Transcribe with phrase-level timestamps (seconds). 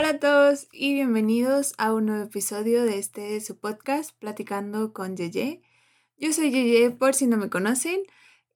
[0.00, 5.14] Hola a todos y bienvenidos a un nuevo episodio de este su podcast Platicando con
[5.14, 5.60] Yeye.
[6.16, 8.00] Yo soy Yeye por si no me conocen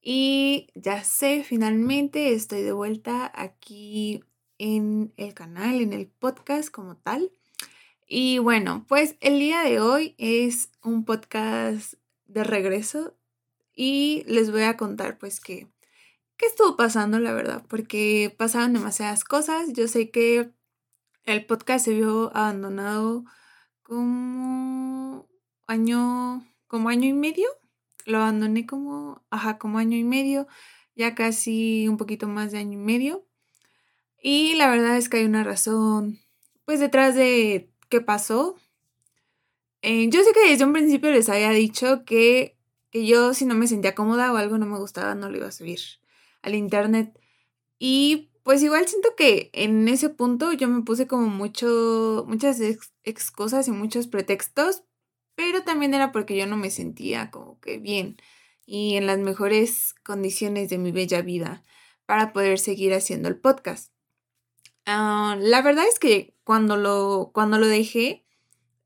[0.01, 4.25] y ya sé, finalmente estoy de vuelta aquí
[4.57, 7.31] en el canal, en el podcast como tal.
[8.07, 11.93] Y bueno, pues el día de hoy es un podcast
[12.25, 13.19] de regreso
[13.75, 15.69] y les voy a contar pues que
[16.39, 19.75] qué estuvo pasando, la verdad, porque pasaron demasiadas cosas.
[19.75, 20.55] Yo sé que
[21.25, 23.25] el podcast se vio abandonado
[23.83, 25.29] como
[25.67, 27.49] año, como año y medio.
[28.07, 30.47] Lo abandoné como, ajá, como año y medio,
[30.95, 33.27] ya casi un poquito más de año y medio.
[34.23, 36.21] Y la verdad es que hay una razón,
[36.65, 38.57] pues detrás de qué pasó.
[39.83, 42.57] Eh, yo sé que desde un principio les había dicho que,
[42.91, 45.49] que yo si no me sentía cómoda o algo no me gustaba no lo iba
[45.49, 45.81] a subir
[46.43, 47.19] al internet.
[47.79, 52.61] Y pues igual siento que en ese punto yo me puse como mucho, muchas
[53.03, 54.85] excusas y muchos pretextos,
[55.35, 58.19] pero también era porque yo no me sentía como que bien
[58.67, 61.65] y en las mejores condiciones de mi bella vida
[62.07, 63.93] para poder seguir haciendo el podcast.
[64.87, 68.27] Ah, la verdad es que cuando lo, cuando lo dejé,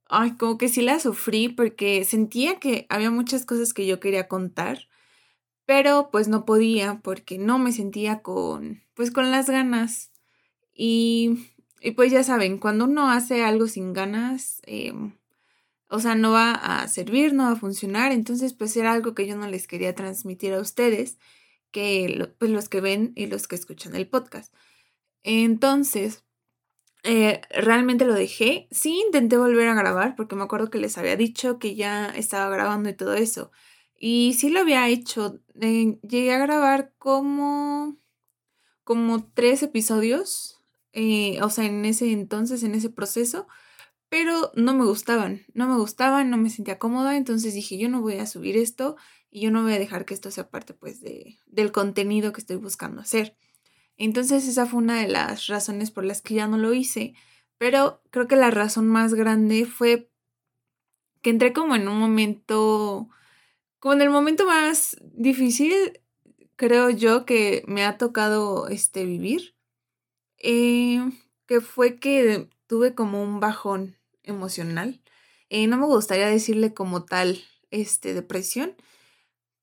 [0.09, 4.29] ay, como que sí la sufrí porque sentía que había muchas cosas que yo quería
[4.29, 4.89] contar
[5.69, 10.11] pero pues no podía porque no me sentía con, pues con las ganas.
[10.75, 11.47] Y,
[11.81, 15.13] y pues ya saben, cuando uno hace algo sin ganas, em,
[15.89, 18.11] o sea, no va a servir, no va a funcionar.
[18.11, 21.17] Entonces, pues era algo que yo no les quería transmitir a ustedes,
[21.71, 24.53] que pues los que ven y los que escuchan el podcast.
[25.23, 26.25] Entonces,
[27.05, 28.67] eh, realmente lo dejé.
[28.73, 32.51] Sí, intenté volver a grabar porque me acuerdo que les había dicho que ya estaba
[32.51, 33.53] grabando y todo eso.
[33.97, 35.39] Y sí lo había hecho.
[35.61, 37.97] Eh, llegué a grabar como,
[38.89, 40.63] como tres episodios,
[40.95, 43.47] eh, o sea, en ese entonces, en ese proceso,
[44.09, 48.01] pero no me gustaban, no me gustaban, no me sentía cómoda, entonces dije, yo no
[48.01, 48.97] voy a subir esto
[49.31, 52.41] y yo no voy a dejar que esto sea parte pues de, del contenido que
[52.41, 53.37] estoy buscando hacer.
[53.99, 57.13] Entonces esa fue una de las razones por las que ya no lo hice,
[57.59, 60.11] pero creo que la razón más grande fue
[61.21, 63.11] que entré como en un momento
[63.81, 65.75] como en el momento más difícil,
[66.59, 69.55] creo yo que me ha tocado este, vivir,
[70.39, 71.01] eh,
[71.47, 75.01] que fue que tuve como un bajón emocional.
[75.51, 78.75] Eh, no me gustaría decirle como tal este, depresión,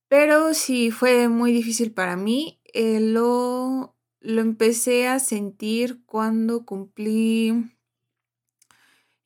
[0.07, 2.61] pero sí fue muy difícil para mí.
[2.73, 7.71] Eh, lo, lo empecé a sentir cuando cumplí,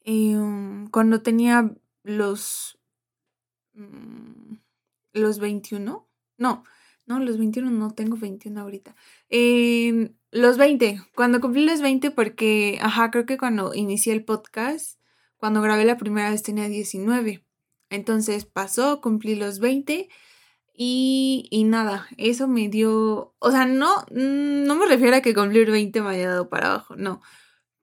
[0.04, 1.72] em, cuando tenía
[2.04, 2.80] los...
[3.74, 4.56] Mm,
[5.14, 6.08] los 21.
[6.38, 6.64] No,
[7.10, 8.96] no, los 21 no tengo 21 ahorita.
[10.32, 15.00] los 20, cuando cumplí los 20 porque, ajá, creo que cuando inicié el podcast,
[15.38, 17.44] cuando grabé la primera vez tenía 19.
[17.90, 20.08] Entonces pasó, cumplí los 20
[20.74, 25.72] y, y nada, eso me dio, o sea, no, no me refiero a que cumplir
[25.72, 27.22] 20 me haya dado para abajo, no.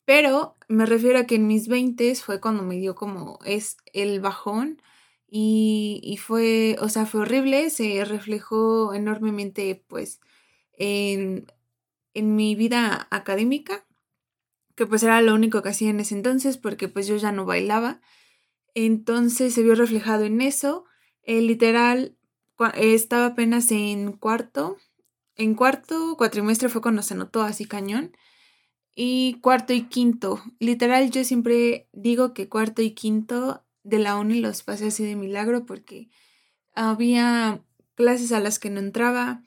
[0.05, 4.21] Pero me refiero a que en mis 20 fue cuando me dio como es el
[4.21, 4.81] bajón
[5.29, 10.21] y, fue, o sea, fue horrible, se reflejó enormemente pues
[10.79, 11.53] en,
[12.15, 13.85] en mi vida académica,
[14.77, 17.45] que pues era lo único que hacía en ese entonces porque pues yo ya no
[17.45, 18.01] bailaba.
[18.75, 20.85] Entonces se vio reflejado en eso.
[21.23, 22.17] Eh, literal,
[22.75, 24.77] estaba apenas en cuarto.
[25.35, 28.17] En cuarto cuatrimestre fue cuando se notó así cañón.
[28.95, 30.43] Y cuarto y quinto.
[30.59, 35.15] Literal, yo siempre digo que cuarto y quinto de la uni los pasé así de
[35.15, 36.11] milagro porque
[36.75, 37.63] había
[37.95, 39.43] clases a las que no entraba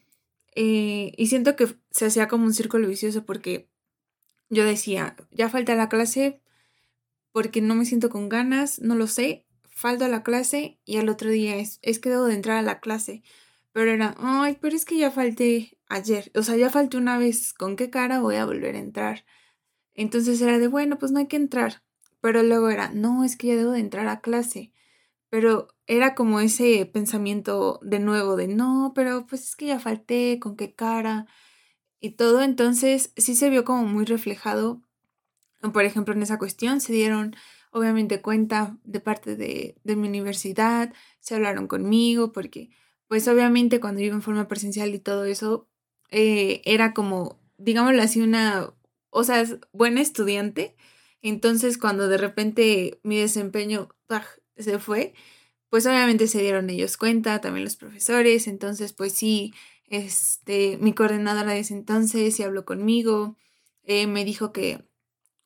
[0.55, 3.69] eh, y siento que se hacía como un círculo vicioso porque
[4.49, 6.41] yo decía, ya falta la clase
[7.33, 11.29] porque no me siento con ganas, no lo sé, falta la clase y al otro
[11.29, 13.23] día es, es que debo de entrar a la clase.
[13.73, 17.53] Pero era, ay, pero es que ya falté ayer, o sea, ya falté una vez,
[17.53, 19.25] ¿con qué cara voy a volver a entrar?
[19.93, 21.83] Entonces era de, bueno, pues no hay que entrar.
[22.21, 24.73] Pero luego era, no, es que ya debo de entrar a clase.
[25.29, 30.39] Pero era como ese pensamiento de nuevo de, no, pero pues es que ya falté,
[30.39, 31.27] con qué cara
[31.99, 32.41] y todo.
[32.41, 34.81] Entonces sí se vio como muy reflejado,
[35.73, 36.81] por ejemplo, en esa cuestión.
[36.81, 37.35] Se dieron
[37.71, 42.69] obviamente cuenta de parte de, de mi universidad, se hablaron conmigo, porque
[43.07, 45.67] pues obviamente cuando iba en forma presencial y todo eso,
[46.11, 48.73] eh, era como, digámoslo así, una,
[49.09, 50.75] o sea, buena estudiante
[51.21, 53.89] entonces, cuando de repente mi desempeño
[54.57, 55.13] se fue,
[55.69, 58.47] pues obviamente se dieron ellos cuenta, también los profesores.
[58.47, 59.53] Entonces, pues sí,
[59.87, 63.37] este, mi coordinadora de ese entonces se habló conmigo,
[63.83, 64.85] eh, me dijo que,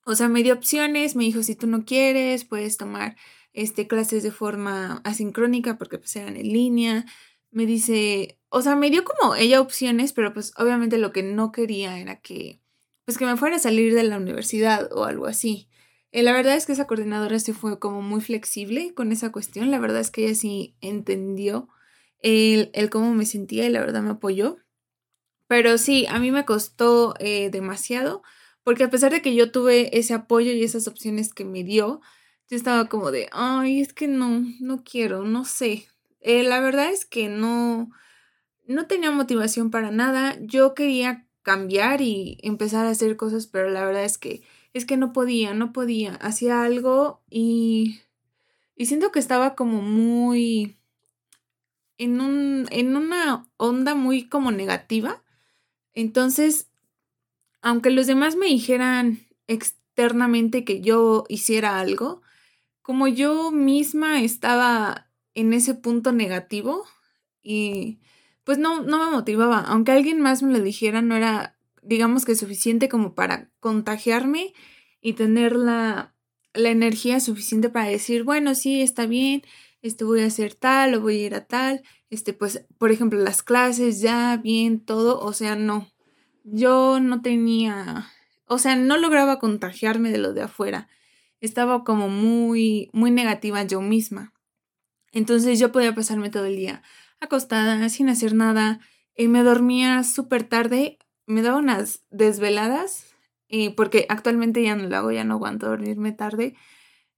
[0.06, 3.18] O sea, me dio opciones, me dijo, si tú no quieres, puedes tomar
[3.54, 7.06] este, clases de forma asincrónica porque pues eran en línea.
[7.52, 11.52] Me dice, o sea, me dio como ella opciones, pero pues obviamente lo que no
[11.54, 12.62] quería era que,
[13.06, 15.68] pues que me fuera a salir de la universidad o algo así.
[16.12, 19.72] Eh, la verdad es que esa coordinadora se fue como muy flexible con esa cuestión.
[19.72, 21.70] La verdad es que ella sí entendió
[22.20, 24.58] el, cómo me sentía y la verdad me apoyó.
[25.48, 28.24] Pero sí, a mí me costó eh, demasiado
[28.64, 32.00] porque a pesar de que yo tuve ese apoyo y esas opciones que me dio,
[32.50, 35.88] yo estaba como de, ay, es que no, no quiero, no sé.
[36.22, 37.90] Eh, la verdad es que no,
[38.66, 40.38] no tenía motivación para nada.
[40.42, 44.42] Yo quería cambiar y empezar a hacer cosas, pero la verdad es que
[44.74, 46.16] es que no podía, no podía.
[46.16, 48.02] Hacía algo y
[48.76, 50.76] y siento que estaba como muy
[51.98, 55.22] en un en una onda muy como negativa.
[55.94, 56.70] Entonces,
[57.62, 62.22] aunque los demás me dijeran externamente que yo hiciera algo,
[62.82, 66.86] como yo misma estaba en ese punto negativo
[67.42, 68.00] y
[68.44, 69.60] pues no, no me motivaba.
[69.60, 74.54] Aunque alguien más me lo dijera, no era, digamos que suficiente como para contagiarme
[75.02, 76.14] y tener la,
[76.54, 79.44] la energía suficiente para decir, bueno, sí, está bien,
[79.82, 83.20] este voy a hacer tal o voy a ir a tal, este pues, por ejemplo,
[83.20, 85.92] las clases ya bien, todo, o sea, no.
[86.44, 88.08] Yo no tenía,
[88.46, 90.88] o sea, no lograba contagiarme de lo de afuera
[91.44, 94.34] estaba como muy, muy negativa yo misma.
[95.12, 96.82] Entonces yo podía pasarme todo el día
[97.24, 98.80] acostada, sin hacer nada.
[99.16, 100.98] y me dormía súper tarde,
[101.28, 103.06] me daba unas desveladas,
[103.76, 106.56] porque actualmente ya no lo hago, ya no aguanto dormirme tarde.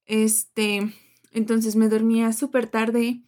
[0.06, 0.94] Este,
[1.32, 3.22] entonces me dormía súper tarde,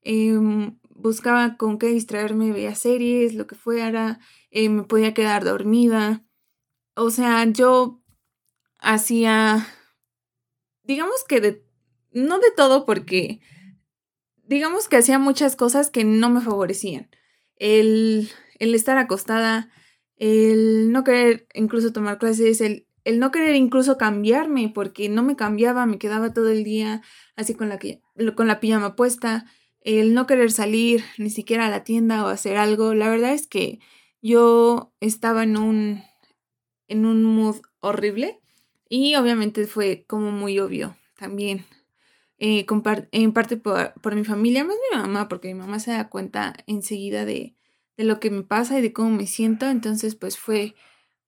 [0.00, 4.20] em, buscaba con qué distraerme, veía series, lo que fuera,
[4.50, 6.24] eh, me podía quedar dormida.
[6.96, 8.02] O sea, yo
[8.78, 9.66] hacía
[10.84, 11.64] digamos que de,
[12.12, 13.40] no de todo porque,
[14.46, 17.10] digamos que hacía muchas cosas que no me favorecían.
[17.56, 19.70] El, el estar acostada,
[20.16, 25.36] el no querer incluso tomar clases, el, el no querer incluso cambiarme porque no me
[25.36, 27.02] cambiaba, me quedaba todo el día
[27.36, 27.78] así con la,
[28.34, 29.46] con la pijama puesta,
[29.80, 32.94] el no querer salir ni siquiera a la tienda o hacer algo.
[32.94, 33.80] La verdad es que
[34.22, 36.02] yo estaba en un,
[36.88, 38.40] en un mood horrible
[38.88, 41.66] y obviamente fue como muy obvio también.
[42.38, 42.66] Eh,
[43.12, 47.24] en parte por, mi familia, más mi mamá, porque mi mamá se da cuenta enseguida
[47.24, 47.54] de,
[47.96, 49.66] lo que me pasa y de cómo me siento.
[49.66, 50.74] Entonces, pues fue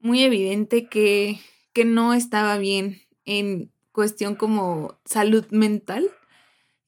[0.01, 1.39] muy evidente que,
[1.73, 6.11] que no estaba bien en cuestión como salud mental.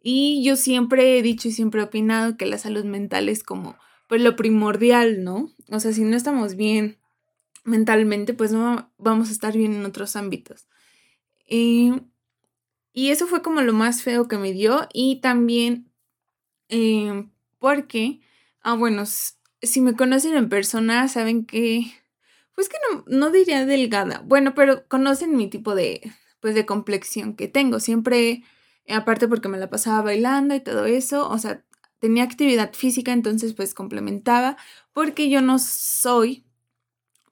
[0.03, 3.77] Y yo siempre he dicho y siempre he opinado que la salud mental es como
[4.09, 5.53] pues lo primordial, ¿no?
[5.71, 6.99] O sea, si no estamos bien
[7.65, 10.67] mentalmente, pues no vamos a estar bien en otros ámbitos.
[12.93, 15.91] Y eso fue como lo más feo que me dio y también
[16.69, 18.21] em, porque,
[18.63, 19.05] ah, bueno,
[19.63, 21.93] si me conocen en persona, saben que,
[22.55, 27.35] pues que no, no diría delgada, bueno, pero conocen mi tipo de, pues de complexión
[27.37, 27.81] que tengo.
[27.81, 28.45] Siempre,
[28.89, 31.65] aparte porque me la pasaba bailando y todo eso, o sea,
[32.01, 34.57] tenía actividad física, entonces pues complementaba,
[34.93, 36.45] porque yo no soy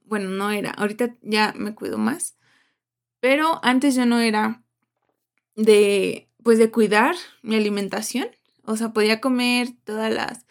[0.07, 2.37] bueno, no era, ahorita ya me cuido más,
[3.21, 4.63] pero antes yo no era
[5.57, 8.29] de, pues de cuidar mi alimentación,
[8.65, 10.47] o sea, podía comer todas las,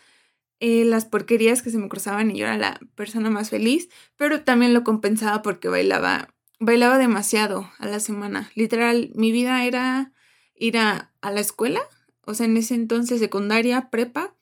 [0.60, 4.44] eh, las porquerías que se me cruzaban y yo era la persona más feliz, pero
[4.44, 10.14] también lo compensaba porque bailaba, bailaba demasiado a la semana, literal, mi vida era
[10.56, 11.82] ir a, a la escuela,
[12.26, 14.36] o sea, en ese entonces secundaria, prepa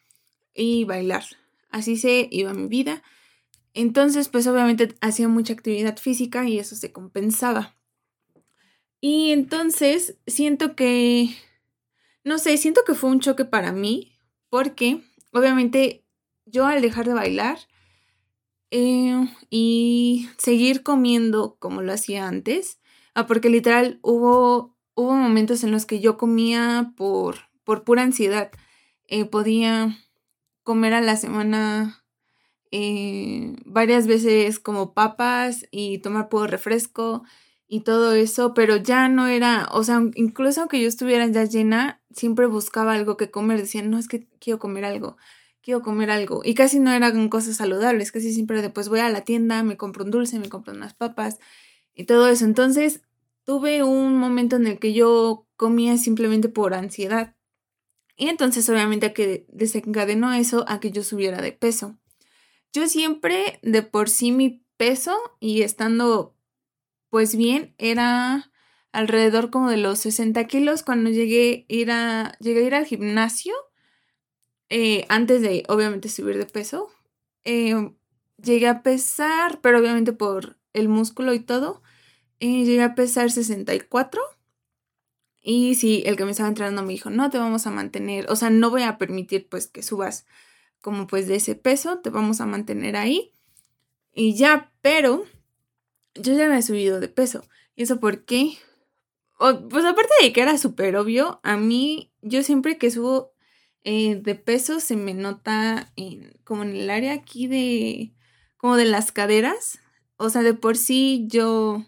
[0.54, 1.24] y bailar.
[1.70, 3.04] Así se iba mi vida.
[3.74, 7.76] Entonces, pues obviamente hacía mucha actividad física y eso se compensaba.
[9.06, 11.36] Y entonces siento que,
[12.24, 14.14] no sé, siento que fue un choque para mí
[14.50, 15.02] porque
[15.34, 16.06] obviamente
[16.46, 17.58] yo al dejar de bailar
[18.72, 22.80] eh, y seguir comiendo como lo hacía antes,
[23.14, 28.52] ah, porque literal hubo, hubo momentos en los que yo comía por, por pura ansiedad.
[29.10, 29.98] Eh, podía
[30.64, 32.06] comer a la semana
[32.72, 37.26] eh, varias veces como papas y tomar puro refresco
[37.74, 42.04] y todo eso, pero ya no era, o sea, incluso aunque yo estuviera ya llena,
[42.12, 45.18] siempre buscaba algo que comer, decía, no, es que quiero comer algo,
[45.64, 49.22] quiero comer algo, y casi no eran cosas saludables, casi siempre después voy a la
[49.22, 51.40] tienda, me compro un dulce, me compro unas papas
[51.96, 53.02] y todo eso, entonces
[53.44, 57.34] tuve un momento en el que yo comía simplemente por ansiedad.
[58.16, 61.98] Y entonces obviamente que desencadenó eso a que yo subiera de peso.
[62.72, 66.36] Yo siempre de por sí mi peso y estando
[67.14, 68.52] pues bien era
[68.92, 73.54] alrededor como de los 60 kilos cuando llegué, ir a, llegué a ir al gimnasio,
[74.70, 76.90] eh, antes de obviamente subir de peso.
[77.44, 77.92] Eh,
[78.42, 81.84] llegué a pesar, pero obviamente por el músculo y todo,
[82.40, 84.20] eh, llegué a pesar 64.
[85.40, 88.36] Y sí, el que me estaba entrenando me dijo, no te vamos a mantener, o
[88.36, 90.26] sea, no voy a permitir pues que subas
[90.82, 93.34] como pues de ese peso, te vamos a mantener ahí.
[94.16, 95.26] Y ya, pero
[96.16, 97.44] yo ya me he subido de peso.
[97.76, 98.58] ¿Y eso por qué?
[99.70, 103.34] pues aparte de que era súper obvio, a mí yo siempre que subo
[103.84, 108.14] eh, de peso se me nota en, como en el área aquí de,
[108.58, 109.80] como de las caderas.
[110.16, 111.84] O sea, de por sí yo,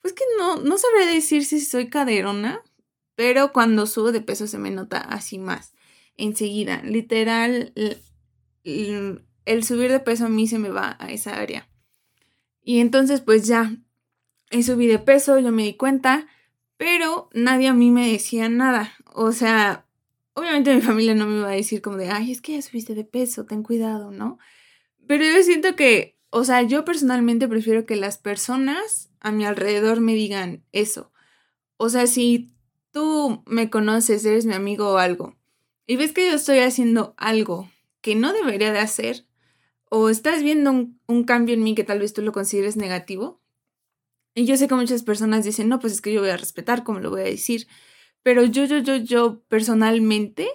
[0.00, 2.62] pues que no, no sabré decir si soy caderona,
[3.14, 5.74] pero cuando subo de peso se me nota así más,
[6.16, 6.82] enseguida.
[6.82, 7.72] Literal,
[8.64, 11.67] el, el subir de peso a mí se me va a esa área.
[12.68, 13.74] Y entonces pues ya,
[14.50, 16.26] subí de peso, yo me di cuenta
[16.76, 18.92] pero nadie a mí me decía nada.
[19.06, 19.86] O sea,
[20.34, 22.94] obviamente mi familia no me iba a decir como de, ay, es que ya subiste
[22.94, 24.38] de peso, ten cuidado, ¿no?
[25.06, 30.02] Pero yo siento que, o sea, yo personalmente prefiero que las personas a mi alrededor
[30.02, 31.10] me digan eso.
[31.78, 32.52] O sea, si
[32.90, 35.38] tú me conoces, eres mi amigo o algo,
[35.86, 37.70] y ves que yo estoy haciendo algo
[38.02, 39.24] que no debería de hacer,
[39.90, 40.70] o estás viendo
[41.06, 43.40] un, cambio en mí que tal vez tú lo consideres negativo,
[44.34, 46.84] y yo sé que muchas personas dicen, no, pues es que yo voy a respetar,
[46.84, 47.66] como lo voy a decir.
[48.22, 50.48] Pero yo, yo, yo, yo personalmente,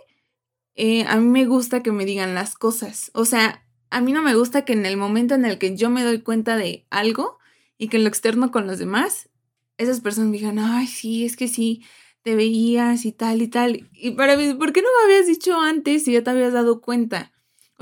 [0.75, 3.11] eh, a mí me gusta que me digan las cosas.
[3.13, 5.89] O sea, a mí no me gusta que en el momento en el que yo
[5.89, 7.39] me doy cuenta de algo
[7.77, 9.29] y que en lo externo con los demás,
[9.77, 11.83] esas personas me digan, ay, sí, es que sí,
[12.21, 13.89] te veías y tal y tal.
[13.91, 16.79] Y para mí, ¿por qué no me habías dicho antes si ya te habías dado
[16.79, 17.32] cuenta?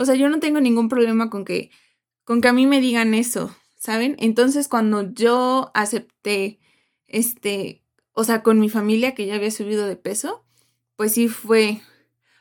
[0.02, 1.72] O sea, yo no tengo ningún problema con que,
[2.24, 3.56] con que a mí me digan eso.
[3.82, 4.16] ¿saben?
[4.20, 6.60] Entonces cuando yo acepté,
[7.08, 10.46] este, o sea, con mi familia que ya había subido de peso,
[10.96, 11.82] pues sí fue,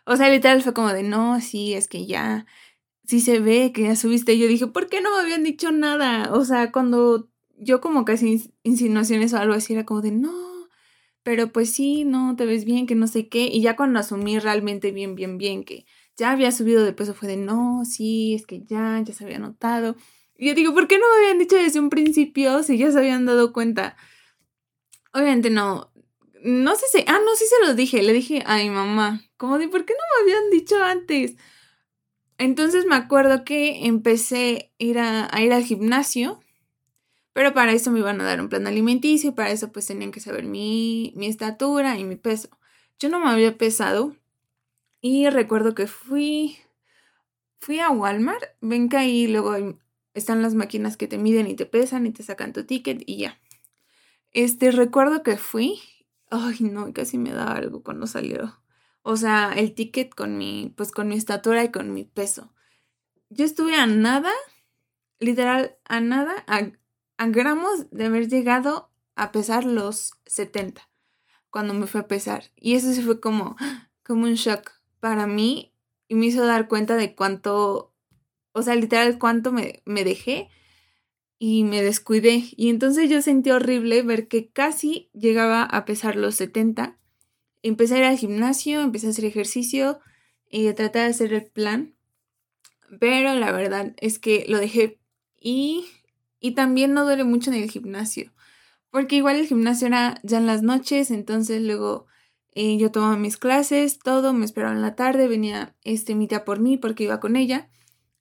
[0.05, 2.45] o sea, literal fue como de, no, sí, es que ya,
[3.07, 4.35] sí se ve que ya subiste.
[4.35, 6.31] Y yo dije, ¿por qué no me habían dicho nada?
[6.35, 10.69] O sea, cuando yo como casi insinuaciones o algo así, era como de, no,
[11.23, 13.47] pero pues sí, no, te ves bien, que no sé qué.
[13.47, 15.87] Y ya cuando asumí realmente bien, bien, bien que
[16.21, 19.39] ya había subido de peso, fue de, no, sí, es que ya, ya se había
[19.39, 19.97] notado.
[20.37, 22.99] Y yo digo, ¿por qué no me habían dicho desde un principio si ya se
[22.99, 23.97] habían dado cuenta?
[25.15, 25.91] Obviamente no.
[26.43, 27.05] No sé si.
[27.07, 28.03] Ah, no, sí se lo dije.
[28.03, 29.23] Le dije a mi mamá.
[29.39, 31.37] Como de, ¿por qué no me habían dicho antes?
[32.39, 36.41] Entonces me acuerdo que empecé a ir, a, ir al gimnasio.
[37.33, 40.11] Pero para eso me iban a dar un plan alimenticio y para eso pues tenían
[40.11, 42.51] que saber mi, mi estatura y mi peso.
[42.99, 44.17] Yo no me había pesado
[45.01, 46.59] y recuerdo que fui,
[47.59, 48.45] fui a Walmart.
[48.61, 49.79] Ven que ahí luego
[50.15, 53.19] están las máquinas que te miden y te pesan y te sacan tu ticket y
[53.19, 53.41] ya.
[54.33, 55.81] Este, recuerdo que fui.
[56.31, 58.61] Ay, no, casi me da algo cuando salió.
[59.03, 62.53] O sea, el ticket con mi, pues con mi estatura y con mi peso.
[63.31, 64.33] Yo estuve a nada,
[65.19, 70.89] literal, a nada, a, gramos de haber llegado a pesar los 70
[71.51, 72.45] cuando me fue a pesar.
[72.57, 73.57] Y eso sí fue como,
[74.05, 75.73] como un shock para mí
[76.09, 77.91] y me hizo dar cuenta de cuánto
[78.53, 80.49] o sea, literal, cuánto me, me dejé
[81.39, 82.45] y me descuidé.
[82.57, 86.99] Y entonces yo sentí horrible ver que casi llegaba a pesar los 70.
[87.63, 90.01] Empecé a ir al gimnasio, empecé a hacer ejercicio
[90.49, 91.95] y a tratar de hacer el plan.
[92.99, 94.99] Pero la verdad es que lo dejé
[95.41, 95.87] y,
[96.41, 98.33] y también no duele mucho en el gimnasio.
[98.91, 102.07] Porque igual el gimnasio era ya en las noches, entonces luego
[102.53, 106.45] eh, yo tomaba mis clases, todo, me esperaba en la tarde, venía este, mi tía
[106.45, 107.69] por mí porque iba con ella.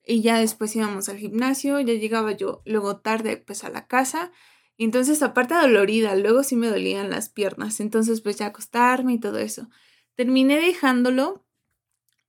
[0.06, 4.32] Y ya después íbamos al gimnasio, ya llegaba yo luego tarde pues a la casa.
[4.78, 7.80] Y entonces aparte dolorida, luego sí me dolían las piernas.
[7.80, 9.70] Entonces pues ya acostarme y todo eso.
[10.16, 11.46] Terminé dejándolo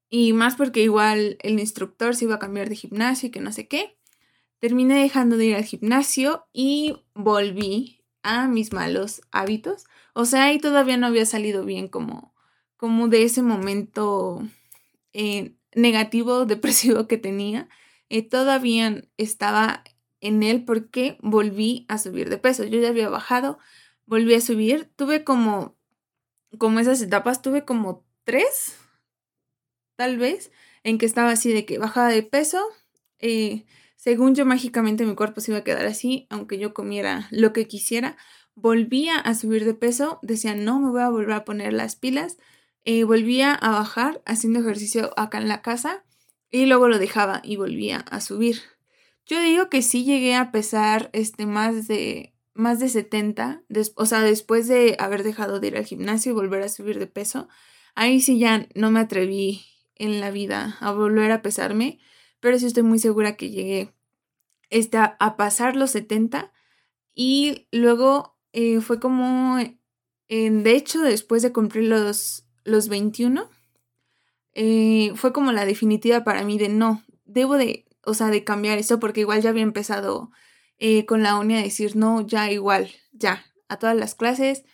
[0.09, 3.53] y más porque igual el instructor se iba a cambiar de gimnasio y que no
[3.53, 3.97] sé qué.
[4.59, 9.85] Terminé dejando de ir al gimnasio y volví a mis malos hábitos.
[10.15, 12.35] O sea, ahí todavía no había salido bien como,
[12.77, 14.43] como de ese momento
[15.13, 17.69] eh, negativo, depresivo que tenía,
[18.09, 19.85] eh, todavía estaba
[20.21, 22.65] en él porque volví a subir de peso.
[22.65, 23.59] Yo ya había bajado,
[24.07, 24.91] volví a subir.
[24.97, 25.77] Tuve como,
[26.59, 28.77] como esas etapas, tuve como tres,
[29.97, 30.51] tal vez,
[30.83, 32.61] en que estaba así de que bajaba de peso.
[33.19, 33.65] Eh,
[33.97, 37.67] según yo, mágicamente mi cuerpo se iba a quedar así, aunque yo comiera lo que
[37.67, 38.17] quisiera.
[38.55, 42.37] Volvía a subir de peso, decía, no, me voy a volver a poner las pilas
[42.85, 46.05] eh, volvía a bajar haciendo ejercicio acá en la casa
[46.51, 48.63] y luego lo dejaba y volvía a subir.
[49.27, 53.63] Yo digo que sí llegué a pesar este más de más de 70,
[53.95, 57.07] o sea, después de haber dejado de ir al gimnasio y volver a subir de
[57.07, 57.49] peso,
[57.95, 59.65] ahí sí ya no me atreví
[59.95, 62.01] en la vida a volver a pesarme,
[62.41, 63.95] pero sí estoy muy segura que llegué
[64.69, 66.53] este, a pasar los 70
[67.15, 69.59] y luego eh, fue como,
[70.29, 73.49] de hecho, después de cumplir los, los 21,
[74.53, 78.79] eh, fue como la definitiva para mí de no, debo de, o sea, de cambiar
[78.79, 80.31] esto porque igual ya había empezado
[80.79, 84.65] eh, con la uni a decir, no, ya igual, ya, a todas las clases,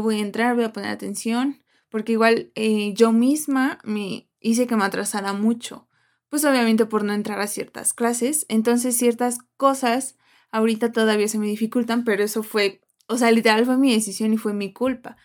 [0.00, 2.52] voy a entrar, voy a poner atención, porque igual
[2.94, 5.88] yo misma me hice que me atrasara mucho,
[6.28, 10.16] pues obviamente por no entrar a ciertas clases, entonces ciertas cosas
[10.50, 14.36] ahorita todavía se me dificultan, pero eso fue, o sea, literal fue mi decisión y
[14.36, 15.16] fue mi culpa.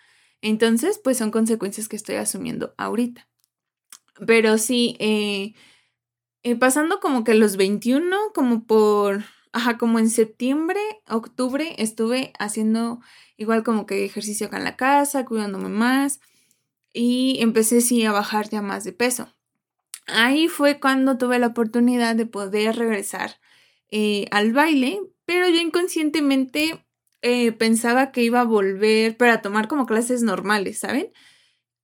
[0.41, 3.27] Entonces, pues son consecuencias que estoy asumiendo ahorita.
[4.25, 5.53] Pero sí, eh,
[6.41, 13.01] eh, pasando como que los 21, como por, ajá, como en septiembre, octubre, estuve haciendo
[13.37, 16.19] igual como que ejercicio acá en la casa, cuidándome más
[16.91, 19.31] y empecé sí a bajar ya más de peso.
[20.07, 23.39] Ahí fue cuando tuve la oportunidad de poder regresar
[23.91, 26.84] eh, al baile, pero yo inconscientemente
[27.27, 31.11] eh, pensaba que iba a volver para tomar como clases normales, ¿saben?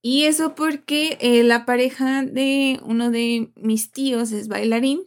[0.03, 5.01] Y eso porque eh, la pareja de uno de mis tíos es bailarín.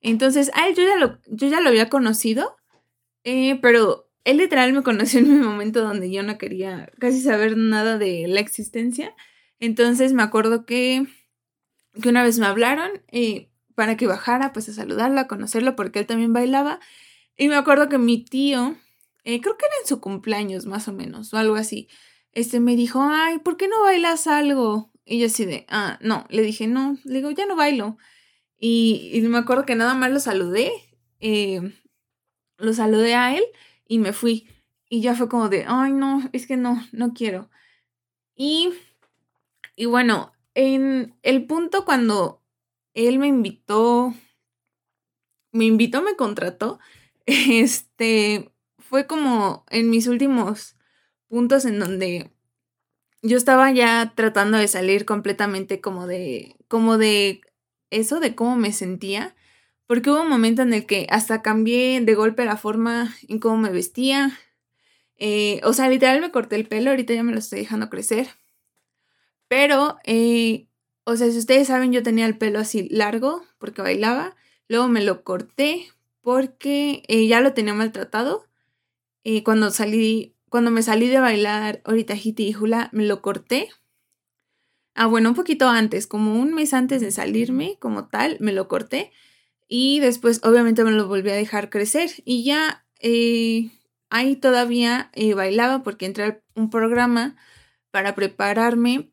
[0.00, 2.54] Entonces, a él yo ya lo, yo ya lo había conocido,
[3.24, 7.56] eh, pero él literal me conoció en mi momento donde yo no quería casi saber
[7.56, 9.12] nada de la existencia.
[9.58, 11.04] Entonces me acuerdo que,
[12.00, 12.92] que una vez me hablaron
[13.74, 16.78] para que bajara pues a saludarlo, a conocerlo, porque él también bailaba.
[17.36, 18.76] Y me acuerdo que mi tío,
[19.24, 21.88] eh, creo que era en su cumpleaños más o menos, o algo así,
[22.32, 24.90] este me dijo, ay, ¿por qué no bailas algo?
[25.04, 27.96] Y yo así de, ah, no, le dije, no, le digo, ya no bailo.
[28.58, 30.70] Y, me acuerdo que nada más lo saludé,
[31.20, 31.60] eh,
[32.58, 33.42] lo saludé a él
[33.88, 34.48] y me fui.
[34.88, 37.50] Y ya fue como de, ay, no, es que no, no quiero.
[38.36, 38.70] Y,
[39.74, 42.42] y bueno, en el punto cuando
[42.94, 44.14] él me invitó,
[45.50, 46.78] me invitó, me contrató,
[47.26, 48.51] este,
[48.92, 50.76] fue como en mis últimos
[51.28, 52.30] puntos en donde
[53.22, 57.40] yo estaba ya tratando de salir completamente como de, como de
[57.88, 59.34] eso, de cómo me sentía,
[59.86, 63.56] porque hubo un momento en el que hasta cambié de golpe la forma en cómo
[63.56, 64.38] me vestía.
[65.16, 68.28] Eh, o sea, literal me corté el pelo, ahorita ya me lo estoy dejando crecer.
[69.48, 70.66] Pero, eh,
[71.04, 74.36] o sea, si ustedes saben, yo tenía el pelo así largo porque bailaba,
[74.68, 78.51] luego me lo corté porque eh, ya lo tenía maltratado.
[79.24, 83.68] Eh, cuando salí, cuando me salí de bailar ahorita Hiti y Hula, me lo corté.
[84.94, 88.68] Ah, bueno, un poquito antes, como un mes antes de salirme, como tal, me lo
[88.68, 89.10] corté.
[89.68, 92.10] Y después, obviamente, me lo volví a dejar crecer.
[92.24, 93.70] Y ya eh,
[94.10, 97.36] ahí todavía bailaba porque entré a un programa
[97.90, 99.12] para prepararme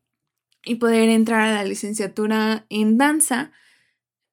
[0.65, 3.51] y poder entrar a la licenciatura en danza.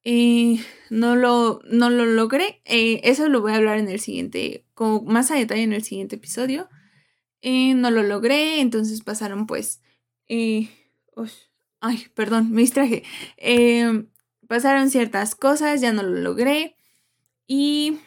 [0.05, 0.61] Eh,
[0.91, 2.61] no, lo, no lo logré.
[2.65, 5.83] Eh, eso lo voy a hablar en el siguiente, como más a detalle en el
[5.83, 6.69] siguiente episodio.
[7.41, 9.83] Eh, no lo logré, entonces pasaron pues...
[11.81, 13.03] ay, perdón, me distraje.
[14.47, 16.77] pasaron ciertas cosas, ya no lo logré.
[17.47, 17.99] Y,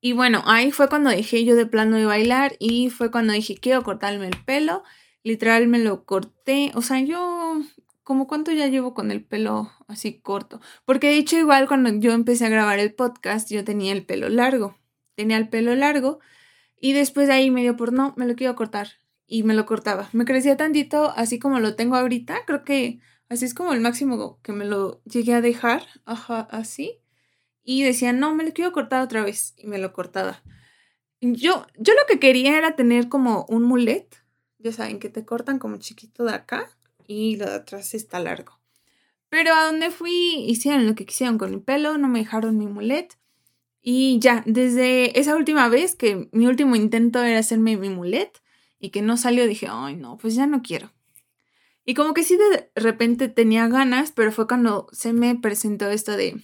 [0.00, 3.56] y bueno, ahí fue cuando dejé yo de plano de bailar y fue cuando dije,
[3.56, 4.82] quiero cortarme el pelo.
[5.22, 6.72] Literal me lo corté.
[6.74, 7.60] O sea, yo
[8.02, 10.60] como cuánto ya llevo con el pelo así corto.
[10.84, 14.28] Porque de hecho igual cuando yo empecé a grabar el podcast yo tenía el pelo
[14.28, 14.76] largo.
[15.14, 16.20] Tenía el pelo largo
[16.80, 18.88] y después de ahí me dio por no, me lo quiero cortar.
[19.26, 20.10] Y me lo cortaba.
[20.12, 22.44] Me crecía tantito así como lo tengo ahorita.
[22.44, 25.86] Creo que así es como el máximo que me lo llegué a dejar.
[26.04, 26.98] Ajá, así.
[27.62, 29.54] Y decía, no, me lo quiero cortar otra vez.
[29.56, 30.42] Y me lo cortaba.
[31.20, 34.22] Yo, yo lo que quería era tener como un mulet.
[34.58, 36.68] Ya saben, que te cortan como chiquito de acá
[37.06, 38.58] y lo de atrás está largo.
[39.28, 42.66] Pero a donde fui, hicieron lo que quisieron con mi pelo, no me dejaron mi
[42.66, 43.18] mulet.
[43.82, 48.40] Y ya, desde esa última vez que mi último intento era hacerme mi mulet
[48.78, 50.92] y que no salió, dije, ay no, pues ya no quiero.
[51.84, 56.16] Y como que sí de repente tenía ganas, pero fue cuando se me presentó esto
[56.16, 56.40] de,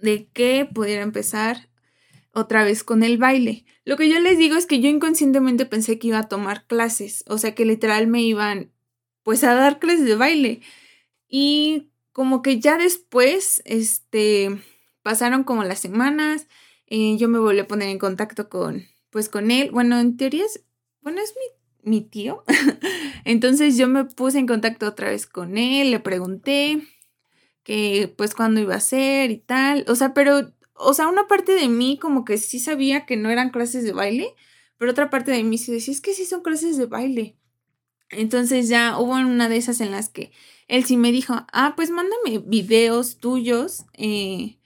[0.00, 1.68] de que pudiera empezar
[2.32, 3.64] otra vez con el baile.
[3.84, 7.24] Lo que yo les digo es que yo inconscientemente pensé que iba a tomar clases,
[7.28, 8.72] o sea que literal me iban
[9.22, 10.60] pues a dar clases de baile.
[11.28, 14.60] Y como que ya después, este,
[15.06, 16.48] pasaron como las semanas,
[16.88, 19.70] eh, yo me volví a poner en contacto con, pues con él.
[19.70, 20.64] Bueno, en teoría es,
[21.00, 21.32] bueno, es
[21.84, 22.42] mi, tío.
[23.24, 26.82] Entonces yo me puse en contacto otra vez con él, le pregunté
[27.62, 29.84] que pues cuándo iba a ser y tal.
[29.86, 33.30] O sea, pero o sea, una parte de mí como que sí sabía que no
[33.30, 34.34] eran clases de baile,
[34.76, 37.36] pero otra parte de mí sí decía, es que sí son clases de baile.
[38.10, 40.32] Entonces ya hubo una de esas en las que
[40.66, 44.56] él sí me dijo, ah, pues mándame videos tuyos eh,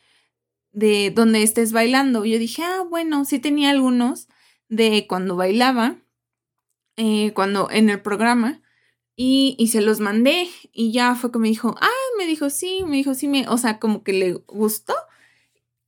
[0.72, 2.24] de donde estés bailando.
[2.24, 4.28] yo dije, ah, bueno, sí tenía algunos
[4.68, 5.96] de cuando bailaba,
[6.96, 8.62] eh, cuando en el programa,
[9.16, 10.48] y, y, se los mandé.
[10.72, 13.58] Y ya fue que me dijo, ah, me dijo, sí, me dijo, sí, me, o
[13.58, 14.94] sea, como que le gustó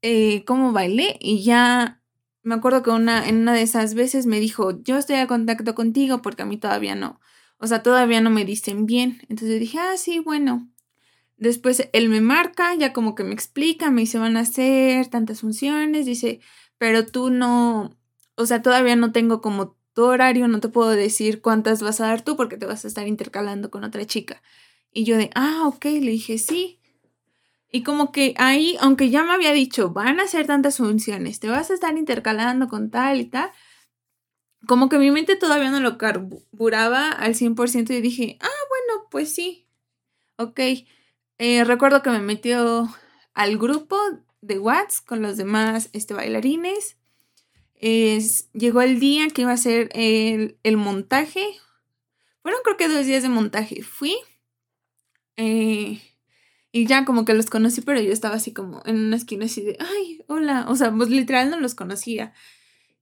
[0.02, 1.16] eh, cómo bailé.
[1.20, 2.02] Y ya
[2.42, 5.74] me acuerdo que una, en una de esas veces me dijo, yo estoy a contacto
[5.74, 7.20] contigo porque a mí todavía no.
[7.58, 9.20] O sea, todavía no me dicen bien.
[9.28, 10.71] Entonces dije, ah, sí, bueno.
[11.42, 15.40] Después él me marca, ya como que me explica, me dice, van a hacer tantas
[15.40, 16.38] funciones, dice,
[16.78, 17.98] pero tú no,
[18.36, 22.06] o sea, todavía no tengo como tu horario, no te puedo decir cuántas vas a
[22.06, 24.40] dar tú porque te vas a estar intercalando con otra chica.
[24.92, 26.78] Y yo de, ah, ok, le dije, sí.
[27.72, 31.48] Y como que ahí, aunque ya me había dicho, van a hacer tantas funciones, te
[31.48, 33.50] vas a estar intercalando con tal y tal,
[34.68, 39.34] como que mi mente todavía no lo carburaba al 100% y dije, ah, bueno, pues
[39.34, 39.66] sí,
[40.36, 40.60] ok.
[41.38, 42.88] Eh, recuerdo que me metió
[43.34, 43.98] al grupo
[44.40, 46.98] de Watts con los demás este, bailarines.
[47.74, 51.44] Es, llegó el día que iba a ser el, el montaje.
[52.42, 53.82] Fueron creo que dos días de montaje.
[53.82, 54.16] Fui.
[55.36, 56.00] Eh,
[56.70, 59.62] y ya como que los conocí, pero yo estaba así como en una esquina así
[59.62, 60.66] de, ay, hola.
[60.68, 62.32] O sea, pues literal no los conocía.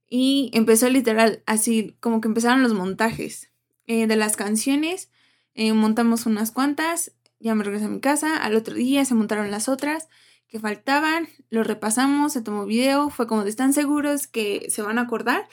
[0.08, 3.50] Y empezó literal así, como que empezaron los montajes
[3.86, 5.10] eh, de las canciones.
[5.54, 8.36] Montamos unas cuantas, ya me regresé a mi casa.
[8.36, 10.08] Al otro día se montaron las otras
[10.48, 14.98] que faltaban, lo repasamos, se tomó video, fue como de están seguros que se van
[14.98, 15.48] a acordar.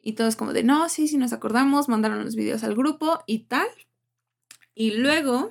[0.00, 3.40] Y todos como de no, sí, sí nos acordamos, mandaron los videos al grupo y
[3.40, 3.66] tal.
[4.74, 5.50] Y luego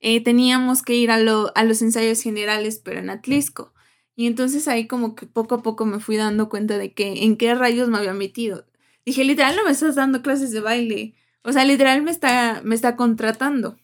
[0.00, 3.74] eh, teníamos que ir a, a los ensayos generales, pero en Atlisco.
[4.16, 7.36] Y entonces ahí como que poco a poco me fui dando cuenta de que en
[7.36, 8.64] qué rayos me había metido.
[9.04, 11.14] Dije, literal, no me estás dando clases de baile.
[11.42, 13.76] O sea, literal me está, me está contratando.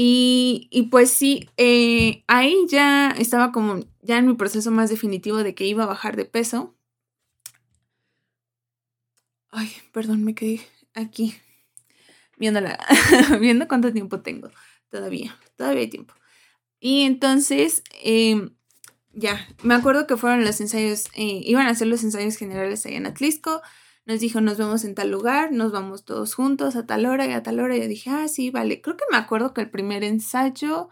[0.00, 5.38] Y, y pues sí, eh, ahí ya estaba como ya en mi proceso más definitivo
[5.38, 6.76] de que iba a bajar de peso.
[9.50, 10.60] Ay, perdón, me quedé
[10.94, 11.34] aquí
[12.36, 12.78] viéndola,
[13.40, 14.50] viendo cuánto tiempo tengo
[14.88, 16.14] todavía, todavía hay tiempo.
[16.78, 18.50] Y entonces, eh,
[19.10, 22.98] ya, me acuerdo que fueron los ensayos, eh, iban a hacer los ensayos generales allá
[22.98, 23.62] en Atlisco.
[24.08, 27.32] Nos dijo, nos vemos en tal lugar, nos vamos todos juntos a tal hora y
[27.32, 27.76] a tal hora.
[27.76, 28.80] Y yo dije, ah, sí, vale.
[28.80, 30.88] Creo que me acuerdo que el primer ensayo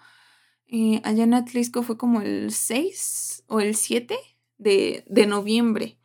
[0.66, 4.18] eh, allá en Atlisco fue como el 6 o el 7
[4.59, 5.96] de, de noviembre.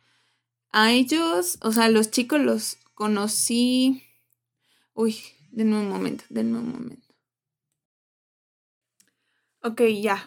[0.70, 4.02] A ellos, o sea, los chicos los conocí.
[4.94, 5.18] Uy,
[5.50, 7.06] denme un momento, denme un momento.
[9.62, 10.26] Ok, ya,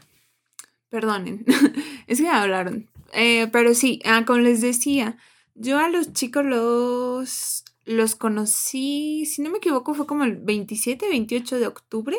[0.90, 1.46] Perdonen,
[2.08, 2.88] es que hablaron.
[3.12, 5.18] Eh, pero sí, ah, como les decía,
[5.56, 11.10] yo a los chicos los, los conocí, si no me equivoco, fue como el 27,
[11.10, 12.18] 28 de octubre.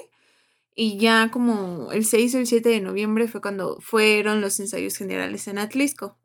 [0.75, 4.97] Y ya como el 6 o el 7 de noviembre fue cuando fueron los ensayos
[4.97, 6.19] generales en Atlisco.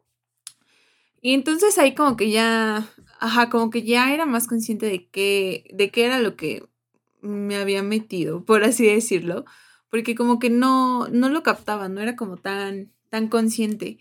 [1.21, 5.69] Y entonces ahí como que ya, ajá, como que ya era más consciente de qué,
[5.73, 6.67] de qué era lo que
[7.21, 9.45] me había metido, por así decirlo
[9.91, 13.99] porque como que no, no lo captaba, no era como tan, tan consciente.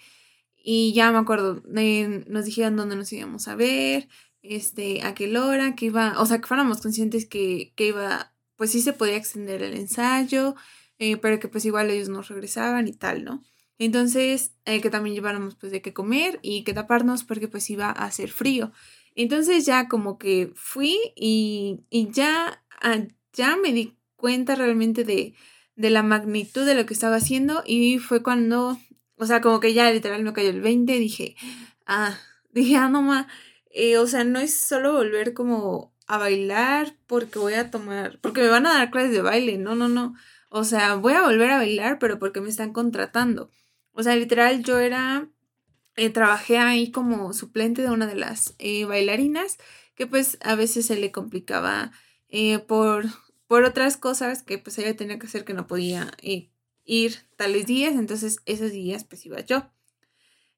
[0.63, 4.09] Y ya me acuerdo, nos dijeron dónde nos íbamos a ver,
[4.43, 8.71] este, a qué hora, que iba, o sea, que fuéramos conscientes que, que iba, pues
[8.71, 10.55] sí se podía extender el ensayo,
[10.99, 13.43] eh, pero que pues igual ellos nos regresaban y tal, ¿no?
[13.79, 17.87] Entonces, eh, que también lleváramos pues de qué comer y que taparnos porque pues iba
[17.87, 18.73] a hacer frío.
[19.15, 22.99] Entonces ya como que fui y, y ya, ah,
[23.33, 25.35] ya me di cuenta realmente de,
[25.77, 28.79] de la magnitud de lo que estaba haciendo y fue cuando,
[29.21, 31.37] o sea, como que ya literal me cayó el 20, dije,
[31.87, 32.19] ah,
[32.53, 33.29] dije, ah, no ma,
[33.71, 38.41] eh, o sea, no es solo volver como a bailar porque voy a tomar, porque
[38.41, 40.15] me van a dar clases de baile, no, no, no,
[40.49, 43.51] o sea, voy a volver a bailar, pero porque me están contratando.
[43.93, 45.29] O sea, literal, yo era,
[45.97, 49.59] eh, trabajé ahí como suplente de una de las eh, bailarinas,
[49.95, 51.93] que pues a veces se le complicaba
[52.67, 53.07] por
[53.49, 56.13] por otras cosas que pues ella tenía que hacer que no podía
[56.91, 59.71] ir tales días, entonces esos días pues iba yo.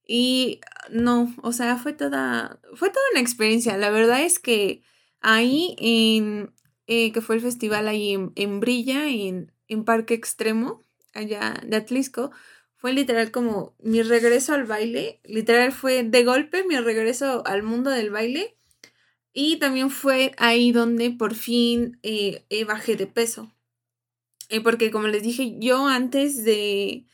[0.07, 3.77] Y no, o sea, fue toda, fue toda una experiencia.
[3.77, 4.83] La verdad es que
[5.21, 6.55] ahí en,
[6.87, 12.31] eh, que fue el festival ahí en, Brilla, en, en Parque Extremo, allá de Atlisco,
[12.77, 17.91] fue literal como mi regreso al baile, literal fue de golpe mi regreso al mundo
[17.91, 18.57] del baile
[19.35, 23.53] y también fue ahí donde por fin eh, eh, bajé de peso.
[24.49, 27.07] Eh, porque como les dije, yo antes de,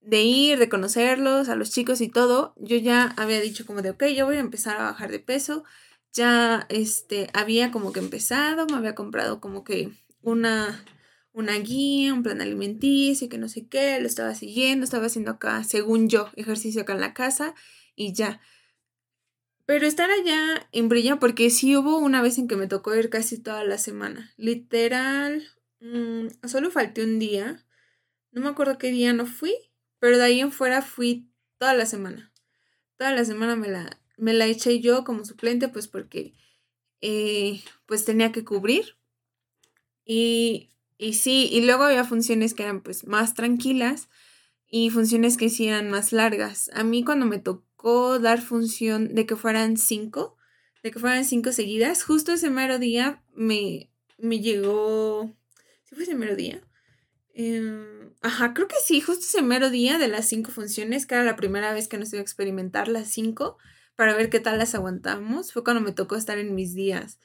[0.00, 3.90] de ir, de conocerlos, a los chicos y todo, yo ya había dicho como de,
[3.90, 5.64] ok, yo voy a empezar a bajar de peso.
[6.12, 9.90] Ya, este, había como que empezado, me había comprado como que
[10.20, 10.84] una,
[11.32, 15.64] una guía, un plan alimenticio, que no sé qué, lo estaba siguiendo, estaba haciendo acá,
[15.64, 17.54] según yo, ejercicio acá en la casa
[17.96, 18.40] y ya.
[19.64, 23.08] Pero estar allá en Brilla, porque sí hubo una vez en que me tocó ir
[23.10, 24.32] casi toda la semana.
[24.36, 25.48] Literal,
[25.82, 27.64] mmm, solo falté un día.
[28.30, 29.54] No me acuerdo qué día no fui,
[29.98, 32.32] pero de ahí en fuera fui toda la semana.
[32.96, 36.32] Toda la semana me la, me la eché yo como suplente, pues porque
[37.00, 38.96] eh, pues tenía que cubrir.
[40.04, 44.08] Y, y sí, y luego había funciones que eran pues más tranquilas
[44.68, 46.70] y funciones que sí eran más largas.
[46.74, 50.36] A mí cuando me tocó dar función de que fueran cinco,
[50.82, 55.36] de que fueran cinco seguidas, justo ese mero día me, me llegó...
[55.92, 56.62] ¿Sí fue ese mero día?
[57.34, 61.22] Em, ajá, creo que sí, justo ese mero día de las cinco funciones, que era
[61.22, 63.58] la primera vez que nos iba a experimentar las cinco
[63.94, 67.18] para ver qué tal las aguantamos, fue cuando me tocó estar en mis días.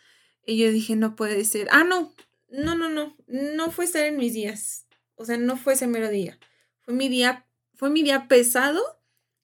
[0.45, 1.69] Y yo dije, no puede ser.
[1.71, 2.13] Ah, no,
[2.49, 4.86] no, no, no, no fue estar en mis días.
[5.15, 6.38] O sea, no fue ese mero día.
[6.82, 8.84] Fue mi día, fue mi día pesado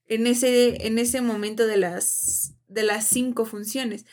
[0.06, 4.06] en ese, en ese momento de las, de las cinco funciones.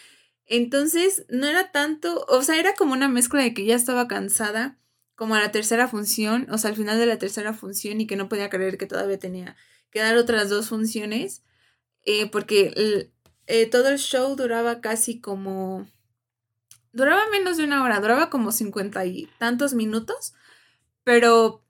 [0.46, 4.76] Entonces, no era tanto, o sea, era como una mezcla de que ya estaba cansada
[5.20, 8.16] como a la tercera función, o sea, al final de la tercera función y que
[8.16, 9.54] no podía creer que todavía tenía
[9.90, 11.42] que dar otras dos funciones,
[12.06, 13.10] eh, porque
[13.46, 15.86] eh, todo el show duraba casi como...
[16.94, 20.32] Duraba menos de una hora, duraba como cincuenta y tantos minutos,
[21.04, 21.62] pero,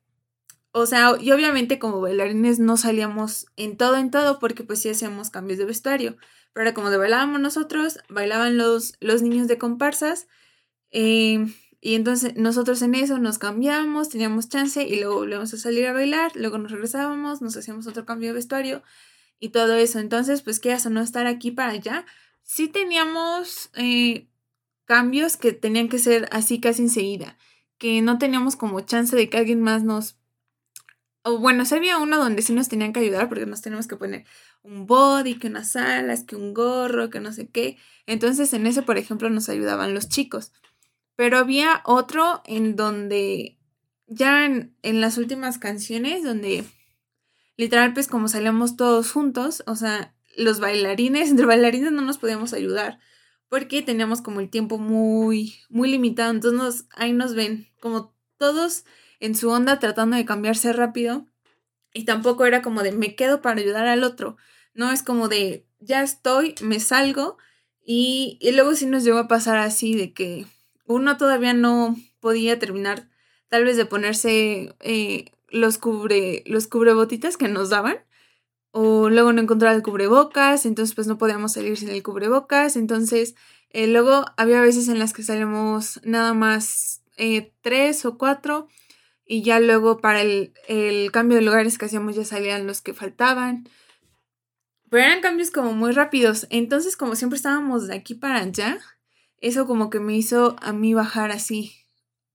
[0.70, 4.90] o sea, y obviamente como bailarines no salíamos en todo, en todo, porque pues sí
[4.90, 6.16] hacíamos cambios de vestuario,
[6.52, 10.28] pero como de bailábamos nosotros, bailaban los, los niños de comparsas,
[10.92, 11.46] eh,
[11.80, 15.94] y entonces nosotros en eso nos cambiamos, teníamos chance y luego volvíamos a salir a
[15.94, 18.82] bailar, luego nos regresábamos, nos hacíamos otro cambio de vestuario
[19.38, 19.98] y todo eso.
[19.98, 22.04] Entonces, pues qué hace no estar aquí para allá.
[22.42, 24.28] Sí teníamos eh,
[24.84, 27.38] cambios que tenían que ser así casi enseguida,
[27.78, 30.16] que no teníamos como chance de que alguien más nos...
[31.22, 33.96] O bueno, sí había uno donde sí nos tenían que ayudar porque nos teníamos que
[33.96, 34.24] poner
[34.62, 37.78] un body, que unas alas, que un gorro, que no sé qué.
[38.06, 40.52] Entonces en ese, por ejemplo, nos ayudaban los chicos.
[41.20, 43.58] Pero había otro en donde
[44.06, 46.64] ya en, las últimas canciones, donde
[47.58, 52.54] literal pues como salíamos todos juntos, o sea, los bailarines, entre bailarines no nos podíamos
[52.54, 53.00] ayudar
[53.50, 56.30] porque teníamos como el tiempo muy, muy limitado.
[56.30, 58.86] Entonces ahí nos ven como todos
[59.18, 61.26] en su onda tratando de cambiarse rápido.
[61.92, 64.38] Y tampoco era como de me quedo para ayudar al otro.
[64.72, 67.36] No es como de ya estoy, me salgo.
[67.84, 70.46] Y, y luego sí nos llegó a pasar así de que
[70.90, 73.08] uno todavía no podía terminar
[73.48, 77.98] tal vez de ponerse eh, los, cubre, los cubrebotitas que nos daban.
[78.72, 82.74] O luego no encontraba el cubrebocas, entonces pues no podíamos salir sin el cubrebocas.
[82.74, 83.36] Entonces
[83.70, 88.66] eh, luego había veces en las que salíamos nada más eh, tres o cuatro
[89.24, 92.94] y ya luego para el, el, cambio de lugares que hacíamos ya salían los que
[92.94, 93.68] faltaban.
[94.88, 96.48] Pero eran cambios como muy rápidos.
[96.50, 98.78] Entonces como siempre estábamos de aquí para allá,
[99.40, 101.72] eso como que me hizo a mí bajar así,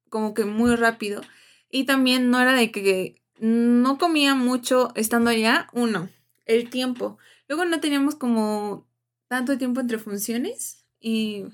[0.10, 1.22] como que muy rápido.
[1.70, 6.10] Y también no era de que no comía mucho estando allá, uno,
[6.46, 7.18] el tiempo.
[7.48, 8.88] Luego no teníamos como
[9.28, 11.46] tanto tiempo entre funciones y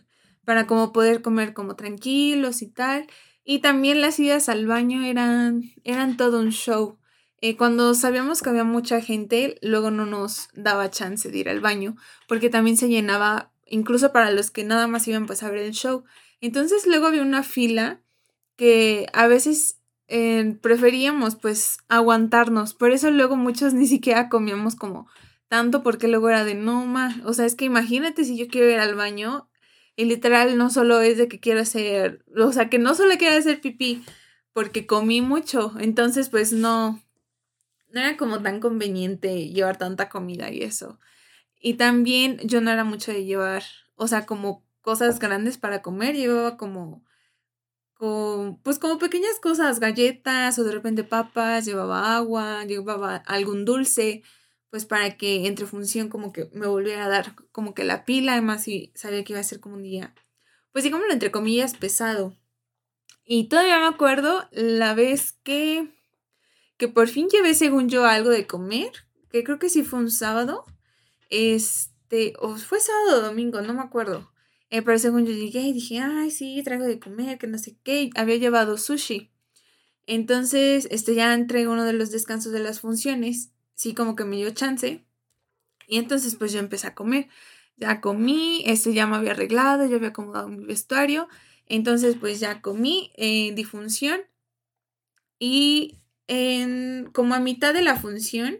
[0.45, 3.07] para como poder comer como tranquilos y tal.
[3.43, 6.99] Y también las idas al baño eran, eran todo un show.
[7.43, 11.59] Eh, cuando sabíamos que había mucha gente, luego no nos daba chance de ir al
[11.59, 11.95] baño,
[12.27, 15.71] porque también se llenaba incluso para los que nada más iban pues a ver el
[15.71, 16.03] show.
[16.41, 18.01] Entonces luego había una fila
[18.57, 25.07] que a veces eh, preferíamos pues aguantarnos, por eso luego muchos ni siquiera comíamos como
[25.47, 28.69] tanto porque luego era de no más, o sea, es que imagínate si yo quiero
[28.69, 29.49] ir al baño
[29.97, 33.37] y literal no solo es de que quiero hacer, o sea, que no solo quiero
[33.37, 34.03] hacer pipí
[34.53, 37.01] porque comí mucho, entonces pues no,
[37.89, 40.99] no era como tan conveniente llevar tanta comida y eso.
[41.61, 43.63] Y también yo no era mucho de llevar,
[43.95, 47.05] o sea, como cosas grandes para comer, llevaba como,
[48.63, 54.23] pues como pequeñas cosas, galletas o de repente papas, llevaba agua, llevaba algún dulce,
[54.71, 58.33] pues para que entre función como que me volviera a dar como que la pila,
[58.33, 60.15] además si sabía que iba a ser como un día,
[60.71, 62.35] pues digámoslo entre comillas, pesado.
[63.23, 65.93] Y todavía me acuerdo la vez que,
[66.77, 68.91] que por fin llevé según yo algo de comer,
[69.29, 70.65] que creo que sí fue un sábado,
[71.31, 74.31] este, o fue sábado o domingo, no me acuerdo.
[74.69, 77.77] Eh, pero según yo llegué y dije, ay, sí, traigo de comer, que no sé
[77.83, 78.11] qué.
[78.15, 79.31] Había llevado sushi.
[80.07, 84.37] Entonces, este ya entré uno de los descansos de las funciones, sí como que me
[84.37, 85.05] dio chance.
[85.87, 87.27] Y entonces pues yo empecé a comer.
[87.77, 91.27] Ya comí, este ya me había arreglado, ya había acomodado mi vestuario.
[91.67, 94.21] Entonces pues ya comí en difunción.
[95.39, 98.59] Y en, como a mitad de la función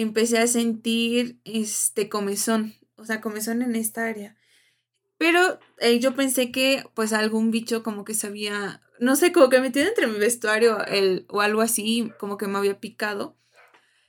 [0.00, 4.36] empecé a sentir este comezón, o sea, comezón en esta área.
[5.18, 9.50] Pero eh, yo pensé que pues algún bicho como que se había, no sé, como
[9.50, 13.36] que metido entre mi vestuario el, o algo así, como que me había picado.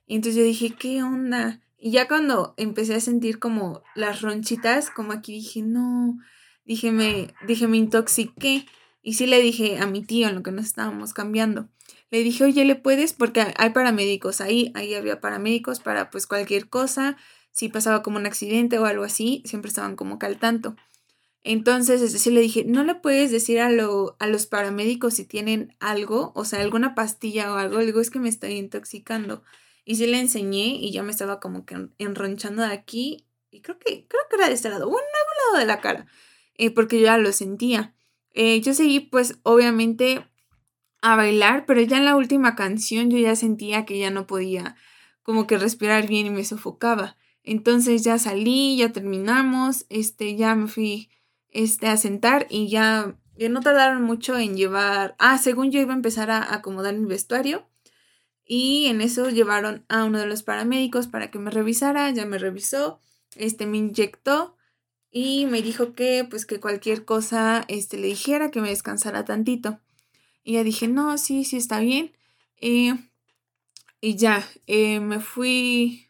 [0.06, 1.62] Y entonces yo dije, ¿qué onda?
[1.78, 6.18] Y ya cuando empecé a sentir como las ronchitas, como aquí dije, no,
[6.64, 8.66] dije, me, dije, me intoxiqué.
[9.02, 11.70] Y sí le dije a mi tío en lo que nos estábamos cambiando.
[12.12, 13.14] Le dije, oye, ¿le puedes?
[13.14, 17.18] Porque hay paramédicos ahí, ahí había paramédicos para pues cualquier cosa.
[17.52, 20.76] Si pasaba como un accidente o algo así, siempre estaban como que al tanto.
[21.44, 25.26] Entonces, es decir, le dije, ¿no le puedes decir a, lo, a los paramédicos si
[25.26, 27.80] tienen algo, o sea, alguna pastilla o algo?
[27.80, 29.42] Le digo, es que me estoy intoxicando.
[29.86, 33.26] Y sí le enseñé y ya me estaba como que enronchando de aquí.
[33.50, 35.82] Y creo que, creo que era de este lado, bueno, en algún lado de la
[35.82, 36.06] cara,
[36.56, 37.96] eh, porque yo ya lo sentía.
[38.34, 40.26] Eh, yo seguí, pues, obviamente
[41.02, 44.76] a bailar, pero ya en la última canción yo ya sentía que ya no podía
[45.24, 47.18] como que respirar bien y me sofocaba.
[47.44, 51.10] Entonces ya salí, ya terminamos, este, ya me fui
[51.50, 53.16] este, a sentar y ya,
[53.50, 57.68] no tardaron mucho en llevar, ah, según yo iba a empezar a acomodar mi vestuario
[58.46, 62.38] y en eso llevaron a uno de los paramédicos para que me revisara, ya me
[62.38, 63.00] revisó,
[63.36, 64.56] este, me inyectó
[65.10, 69.80] y me dijo que pues que cualquier cosa, este, le dijera que me descansara tantito.
[70.44, 72.12] Y ya dije, no, sí, sí está bien.
[72.58, 72.96] Eh,
[74.00, 76.10] y ya, eh, me fui,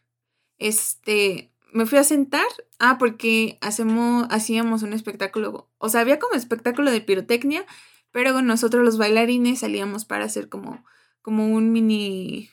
[0.58, 2.46] este, me fui a sentar.
[2.78, 5.70] Ah, porque hacemos, hacíamos un espectáculo.
[5.78, 7.66] O sea, había como espectáculo de pirotecnia,
[8.10, 10.84] pero nosotros los bailarines salíamos para hacer como,
[11.20, 12.50] como un mini.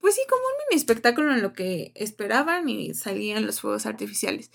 [0.00, 4.50] Pues sí, como un mini espectáculo en lo que esperaban y salían los fuegos artificiales.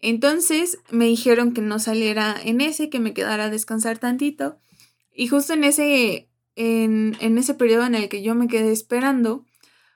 [0.00, 4.58] Entonces me dijeron que no saliera en ese, que me quedara a descansar tantito.
[5.14, 9.46] Y justo en ese, en, en ese periodo en el que yo me quedé esperando,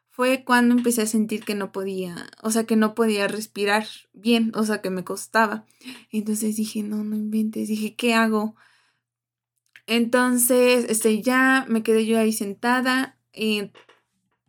[0.09, 4.53] fue cuando empecé a sentir que no podía, o sea, que no podía respirar bien,
[4.55, 5.65] o sea, que me costaba.
[6.11, 8.57] Entonces dije, no, no inventes, dije, ¿qué hago?
[9.87, 13.71] Entonces, este, ya me quedé yo ahí sentada, y,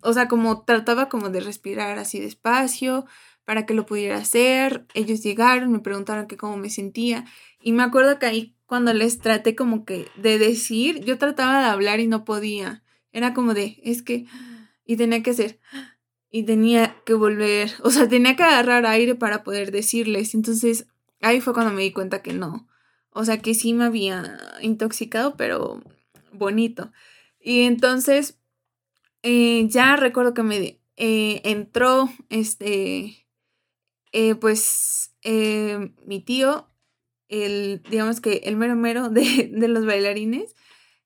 [0.01, 3.05] o sea, como trataba como de respirar así despacio
[3.45, 4.85] para que lo pudiera hacer.
[4.93, 7.25] Ellos llegaron, me preguntaron que cómo me sentía
[7.59, 11.65] y me acuerdo que ahí cuando les traté como que de decir, yo trataba de
[11.65, 12.83] hablar y no podía.
[13.11, 14.27] Era como de, es que
[14.85, 15.59] y tenía que hacer
[16.29, 20.35] y tenía que volver, o sea, tenía que agarrar aire para poder decirles.
[20.35, 20.85] Entonces,
[21.19, 22.67] ahí fue cuando me di cuenta que no.
[23.09, 25.81] O sea, que sí me había intoxicado, pero
[26.31, 26.91] bonito.
[27.39, 28.39] Y entonces,
[29.23, 33.25] eh, ya recuerdo que me eh, entró, este,
[34.11, 35.15] eh, pues,
[36.05, 36.69] mi tío,
[37.29, 40.55] el, digamos que el mero mero de, de los bailarines,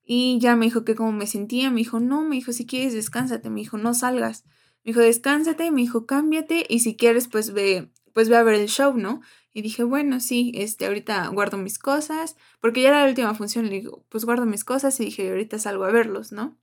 [0.04, 2.92] y ya me dijo que como me sentía, me dijo, no, me dijo, si quieres,
[2.92, 4.44] descánsate, me dijo, no salgas.
[4.84, 8.56] Me dijo, descánsate, me dijo, cámbiate y si quieres, pues ve, pues ve a ver
[8.56, 9.22] el show, ¿no?
[9.54, 13.66] Y dije, bueno, sí, este, ahorita guardo mis cosas, porque ya era la última función,
[13.66, 16.58] le digo, pues guardo mis cosas y dije, ahorita salgo a verlos, ¿no?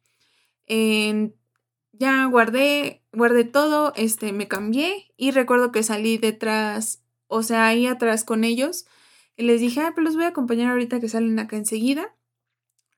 [1.93, 7.85] ya guardé, guardé todo, este, me cambié y recuerdo que salí detrás, o sea, ahí
[7.87, 8.85] atrás con ellos
[9.37, 12.15] y les dije, ah, pues los voy a acompañar ahorita que salen acá enseguida.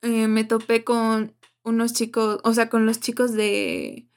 [0.02, 4.08] Eh, me topé con unos chicos, o sea, con los chicos de,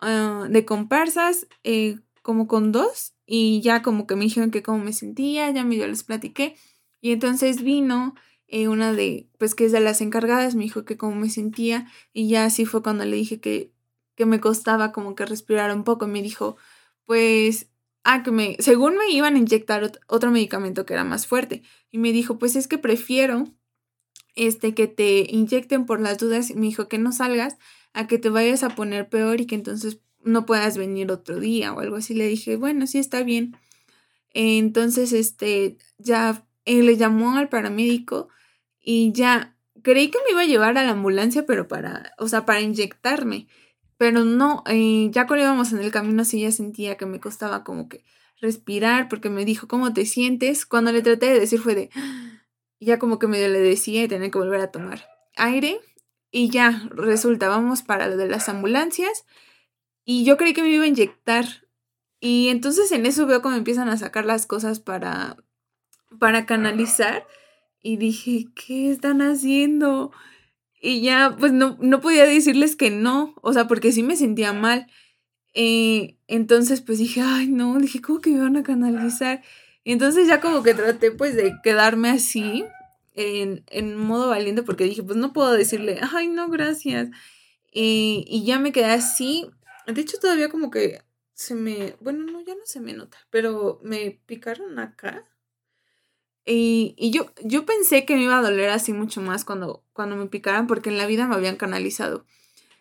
[0.00, 4.82] ah, de comparsas, eh, como con dos, y ya como que me dijeron que cómo
[4.84, 6.56] me sentía, ya medio les platiqué,
[7.00, 8.14] y entonces vino
[8.46, 11.88] eh, una de, pues que es de las encargadas, me dijo que cómo me sentía,
[12.12, 13.72] y ya así fue cuando le dije que,
[14.14, 16.56] que me costaba como que respirar un poco, me dijo,
[17.06, 17.68] pues
[18.04, 21.62] ah, que me, según me iban a inyectar otro medicamento que era más fuerte.
[21.90, 23.44] Y me dijo, pues es que prefiero
[24.34, 27.58] este, que te inyecten por las dudas, me dijo que no salgas
[27.92, 31.72] a que te vayas a poner peor y que entonces no puedas venir otro día
[31.72, 32.14] o algo así.
[32.14, 33.56] Le dije, bueno, sí está bien.
[34.30, 38.28] Entonces, este, ya él le llamó al paramédico
[38.80, 42.46] y ya creí que me iba a llevar a la ambulancia, pero para, o sea,
[42.46, 43.48] para inyectarme.
[43.98, 47.64] Pero no, eh, ya cuando íbamos en el camino sí ya sentía que me costaba
[47.64, 48.04] como que
[48.40, 50.66] respirar porque me dijo, ¿cómo te sientes?
[50.66, 51.90] Cuando le traté de decir fue de,
[52.80, 55.80] ya como que medio le decía y tenía que volver a tomar aire.
[56.30, 59.24] Y ya, resulta, vamos para lo de las ambulancias.
[60.04, 61.44] Y yo creí que me iba a inyectar.
[62.20, 65.36] Y entonces en eso veo cómo empiezan a sacar las cosas para,
[66.18, 67.26] para canalizar.
[67.82, 70.12] Y dije, ¿qué están haciendo?
[70.84, 74.52] Y ya, pues no, no podía decirles que no, o sea, porque sí me sentía
[74.52, 74.88] mal.
[75.54, 79.42] Eh, entonces, pues dije, ay, no, dije, ¿cómo que me van a canalizar?
[79.84, 82.64] Y entonces ya como que traté pues de quedarme así,
[83.14, 87.10] en, en modo valiente, porque dije, pues no puedo decirle, ay, no, gracias.
[87.72, 89.48] Y, y ya me quedé así.
[89.86, 91.00] De hecho, todavía como que
[91.32, 95.24] se me, bueno, no, ya no se me nota, pero me picaron acá.
[96.44, 100.16] Y, y, yo, yo pensé que me iba a doler así mucho más cuando, cuando
[100.16, 102.26] me picaran, porque en la vida me habían canalizado.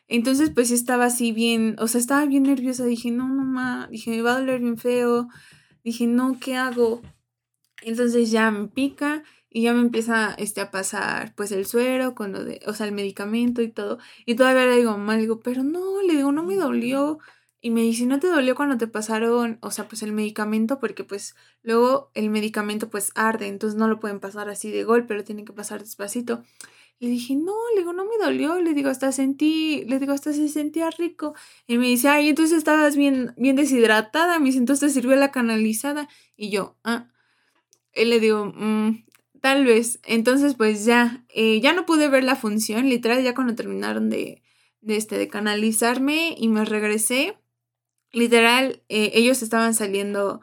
[0.07, 2.83] Entonces, pues estaba así bien, o sea, estaba bien nerviosa.
[2.85, 5.29] Dije, no, no, ma, dije, me va a doler bien feo.
[5.83, 7.01] Dije, no, ¿qué hago?
[7.81, 12.31] Entonces ya me pica y ya me empieza este, a pasar pues el suero con
[12.31, 13.99] lo de, o sea, el medicamento y todo.
[14.25, 17.19] Y todavía le digo, mamá, digo, pero no, le digo, no me dolió.
[17.63, 20.79] Y me dice, ¿no te dolió cuando te pasaron, o sea, pues el medicamento?
[20.79, 25.13] Porque pues luego el medicamento pues arde, entonces no lo pueden pasar así de golpe,
[25.13, 26.43] lo tienen que pasar despacito.
[26.99, 30.33] Le dije, no, le digo, no me dolió, le digo, hasta sentí, le digo, hasta
[30.33, 31.35] se sentía rico.
[31.67, 35.31] Y me dice, ay, entonces estabas bien, bien deshidratada, me dice, entonces te sirvió la
[35.31, 36.09] canalizada.
[36.37, 37.09] Y yo, ah,
[37.93, 39.05] él le digo, mm,
[39.41, 39.99] tal vez.
[40.03, 44.41] Entonces, pues ya, eh, ya no pude ver la función, literal, ya cuando terminaron de,
[44.81, 47.37] de, este, de canalizarme y me regresé,
[48.11, 50.41] literal, eh, ellos estaban saliendo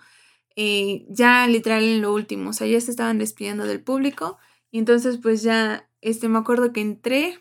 [0.57, 4.39] eh, ya literal en lo último, o sea, ya se estaban despidiendo del público.
[4.71, 7.39] Y entonces, pues ya este, me acuerdo que entré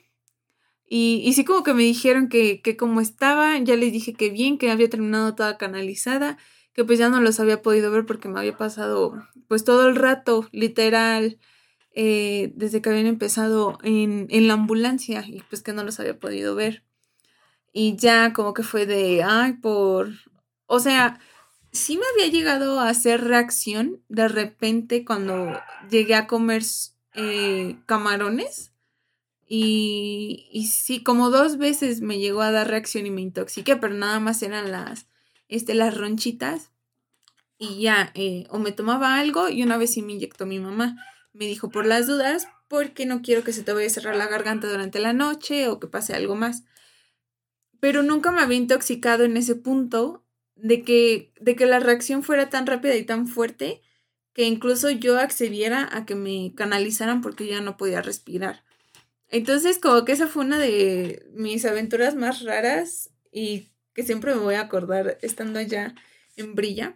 [0.89, 4.57] y, sí como que me dijeron que, que como estaba, ya les dije que bien,
[4.57, 6.38] que había terminado toda canalizada,
[6.73, 9.13] que pues ya no los había podido ver porque me había pasado
[9.47, 11.39] pues todo el rato, literal,
[11.93, 16.19] eh, desde que habían empezado en, en la ambulancia y pues que no los había
[16.19, 16.84] podido ver.
[17.80, 20.09] Y ya como que fue de, ay, por,
[20.65, 21.19] o sea,
[21.71, 25.53] sí me había llegado a hacer reacción de repente cuando
[25.88, 26.63] llegué a comer
[27.13, 28.71] eh, camarones.
[29.47, 33.93] Y, y sí, como dos veces me llegó a dar reacción y me intoxiqué, pero
[33.93, 35.05] nada más eran las,
[35.47, 36.71] este, las ronchitas.
[37.59, 40.97] Y ya, eh, o me tomaba algo y una vez sí me inyectó mi mamá.
[41.32, 44.25] Me dijo por las dudas, porque no quiero que se te vaya a cerrar la
[44.25, 46.63] garganta durante la noche o que pase algo más.
[47.80, 50.23] Pero nunca me había intoxicado en ese punto
[50.55, 53.82] de que, de que la reacción fuera tan rápida y tan fuerte
[54.34, 58.63] que incluso yo accediera a que me canalizaran porque ya no podía respirar.
[59.30, 64.41] Entonces, como que esa fue una de mis aventuras más raras y que siempre me
[64.41, 65.95] voy a acordar estando allá
[66.36, 66.95] en Brilla.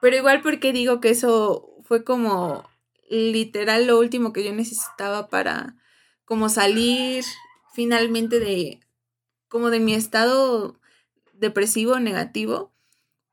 [0.00, 2.68] Pero igual porque digo que eso fue como
[3.10, 5.76] literal lo último que yo necesitaba para
[6.24, 7.24] como salir
[7.74, 8.80] finalmente de
[9.52, 10.80] como de mi estado
[11.34, 12.72] depresivo negativo.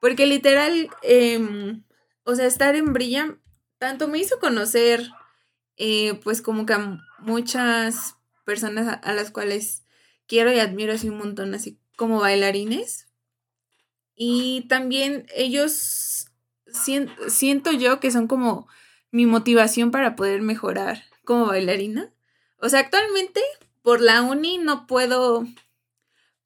[0.02, 1.80] Porque literal, eh,
[2.26, 3.38] o sea, estar en Brilla,
[3.78, 5.10] tanto me hizo conocer,
[5.78, 9.86] eh, pues como que a muchas personas a, las cuales
[10.28, 13.08] quiero y admiro así un montón, así como bailarines.
[14.14, 16.26] Y también ellos
[17.30, 18.68] siento yo que son como
[19.10, 22.14] mi motivación para poder mejorar como bailarina.
[22.58, 23.40] O sea, actualmente
[23.84, 25.48] por la uni no puedo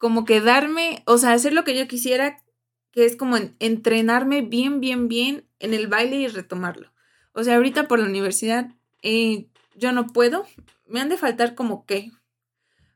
[0.04, 2.44] como quedarme, o sea, hacer lo que yo quisiera
[2.92, 6.92] que es como entrenarme bien, bien, bien en el baile y retomarlo.
[7.32, 8.70] O sea, ahorita por la universidad
[9.02, 9.48] eh,
[9.78, 10.46] yo no puedo,
[10.88, 12.12] me han de faltar como qué,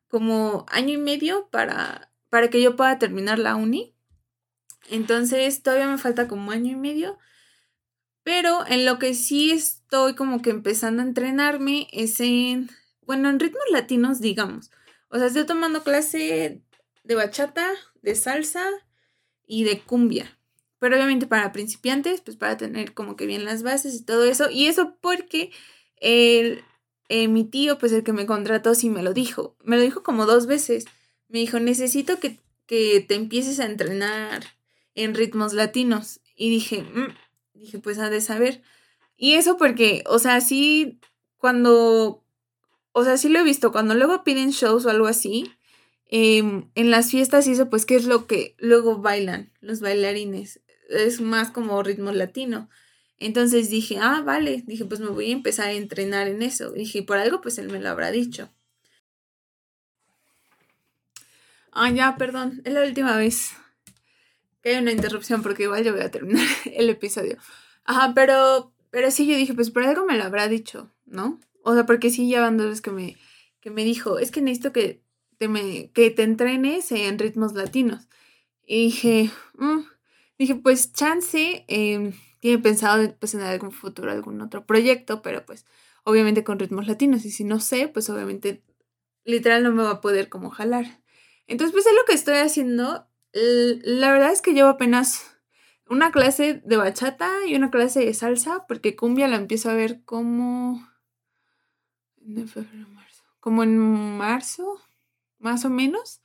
[0.09, 3.95] como año y medio para, para que yo pueda terminar la uni.
[4.89, 7.17] Entonces todavía me falta como año y medio.
[8.23, 12.69] Pero en lo que sí estoy como que empezando a entrenarme es en,
[13.03, 14.71] bueno, en ritmos latinos, digamos.
[15.07, 16.66] O sea, estoy tomando clase
[17.07, 18.69] de bachata, de salsa,
[19.47, 20.37] y de cumbia.
[20.79, 24.51] Pero obviamente para principiantes, pues para tener como que bien las bases y todo eso.
[24.51, 25.51] Y eso porque
[25.95, 26.63] el,
[27.09, 29.55] eh, mi tío, pues el que me contrató, sí me lo dijo.
[29.63, 30.85] Me lo dijo como dos veces.
[31.29, 34.43] Me dijo, necesito que, que te empieces a entrenar
[34.93, 36.19] en ritmos latinos.
[36.35, 37.15] Y dije, mm",
[37.55, 38.61] dije, pues ha de saber.
[39.15, 40.99] Y eso porque, o sea, sí,
[41.37, 42.23] cuando,
[42.91, 45.51] o sea, sí lo he visto, cuando luego piden shows o algo así,
[46.09, 50.61] Em, en las fiestas y eso, pues, ¿qué es lo que luego bailan los bailarines?
[50.89, 52.69] Es más como ritmo latino.
[53.19, 56.71] Entonces dije, ah, vale, dije, pues me voy a empezar a entrenar en eso.
[56.71, 58.51] Dije, por algo, pues él me lo habrá dicho.
[61.71, 63.51] Ah, ya, perdón, es la última vez
[64.61, 67.37] que hay una interrupción porque igual yo voy a terminar el episodio.
[67.83, 71.39] Ajá, pero, pero sí, yo dije, pues por algo me lo habrá dicho, ¿no?
[71.63, 73.17] O sea, porque sí, ya van dos veces que me,
[73.59, 75.01] que me dijo, es que necesito que
[75.39, 78.07] que te entrenes en ritmos latinos.
[78.65, 79.81] Y dije, mm",
[80.37, 85.65] dije, pues chance, eh, tiene pensado pues, en algún futuro algún otro proyecto, pero pues
[86.03, 87.25] obviamente con ritmos latinos.
[87.25, 88.63] Y si no sé, pues obviamente
[89.23, 91.01] literal no me va a poder como jalar.
[91.47, 93.07] Entonces, pues es lo que estoy haciendo.
[93.33, 95.37] La verdad es que llevo apenas
[95.89, 100.03] una clase de bachata y una clase de salsa, porque cumbia la empiezo a ver
[100.03, 100.87] como...
[103.39, 104.81] Como en marzo,
[105.39, 106.21] más o menos.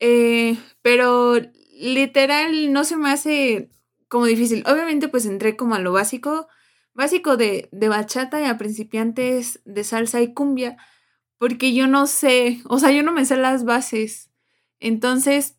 [0.00, 1.34] Eh, pero
[1.78, 3.70] literal no se me hace
[4.08, 4.64] como difícil.
[4.66, 6.48] Obviamente pues entré como a lo básico,
[6.94, 10.76] básico de, de bachata y a principiantes de salsa y cumbia,
[11.38, 14.30] porque yo no sé, o sea, yo no me sé las bases.
[14.80, 15.56] Entonces,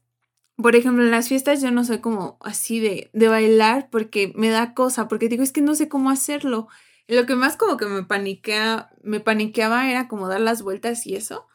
[0.57, 4.49] por ejemplo, en las fiestas yo no soy como así de, de bailar porque me
[4.49, 6.67] da cosa, porque digo, es que no sé cómo hacerlo.
[7.07, 11.15] lo que más como que me paniquea, me paniqueaba era como dar las vueltas y
[11.15, 11.47] eso.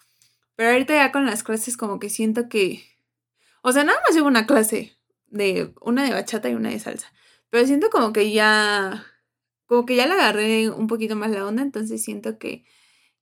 [0.56, 2.82] Pero ahorita ya con las clases como que siento que...
[3.62, 4.96] O sea, nada más llevo una clase
[5.28, 7.12] de una de bachata y una de salsa.
[7.50, 9.06] Pero siento como que ya...
[9.66, 12.64] Como que ya le agarré un poquito más la onda, entonces siento que,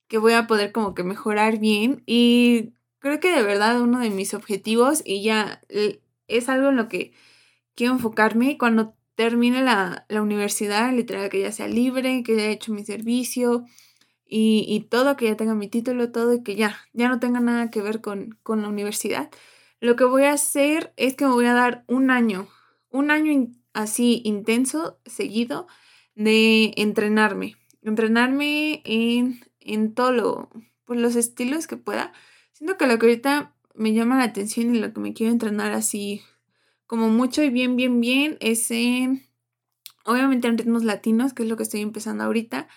[0.07, 2.03] que voy a poder como que mejorar bien.
[2.05, 5.61] Y creo que de verdad uno de mis objetivos, y ya
[6.27, 7.13] es algo en lo que
[7.73, 12.73] quiero enfocarme cuando termine la, la universidad, literal, que ya sea libre, que haya hecho
[12.73, 13.65] mi servicio,
[14.37, 17.71] y, todo, que ya tenga mi título, todo y que ya, ya no tenga nada
[17.71, 19.29] que ver con, con la universidad.
[19.79, 22.49] Lo que voy a hacer es que me voy a dar un año,
[22.89, 25.67] un año así intenso, seguido,
[26.15, 27.55] de entrenarme.
[27.81, 30.49] Entrenarme en, en todo lo,
[30.83, 32.11] pues los estilos que pueda.
[32.51, 35.71] Siento que lo que ahorita me llama la atención y lo que me quiero entrenar
[35.71, 36.23] así
[36.87, 39.25] como mucho y bien, bien, bien es en,
[40.03, 42.67] obviamente en ritmos latinos, que es lo que estoy empezando ahorita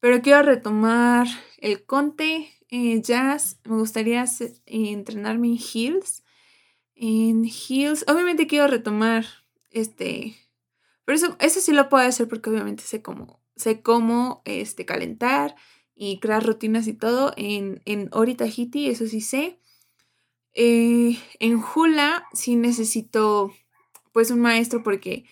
[0.00, 1.28] pero quiero retomar
[1.58, 3.60] el conte, eh, jazz.
[3.64, 6.24] Me gustaría eh, entrenarme en heels.
[6.94, 8.04] En heels.
[8.08, 9.26] Obviamente quiero retomar
[9.70, 10.36] este.
[11.04, 15.54] Pero eso, eso sí lo puedo hacer porque obviamente sé cómo, sé cómo este, calentar
[15.94, 17.32] y crear rutinas y todo.
[17.36, 19.58] En, en Ori Tahiti, eso sí sé.
[20.54, 23.52] Eh, en Hula sí necesito
[24.12, 25.24] pues un maestro porque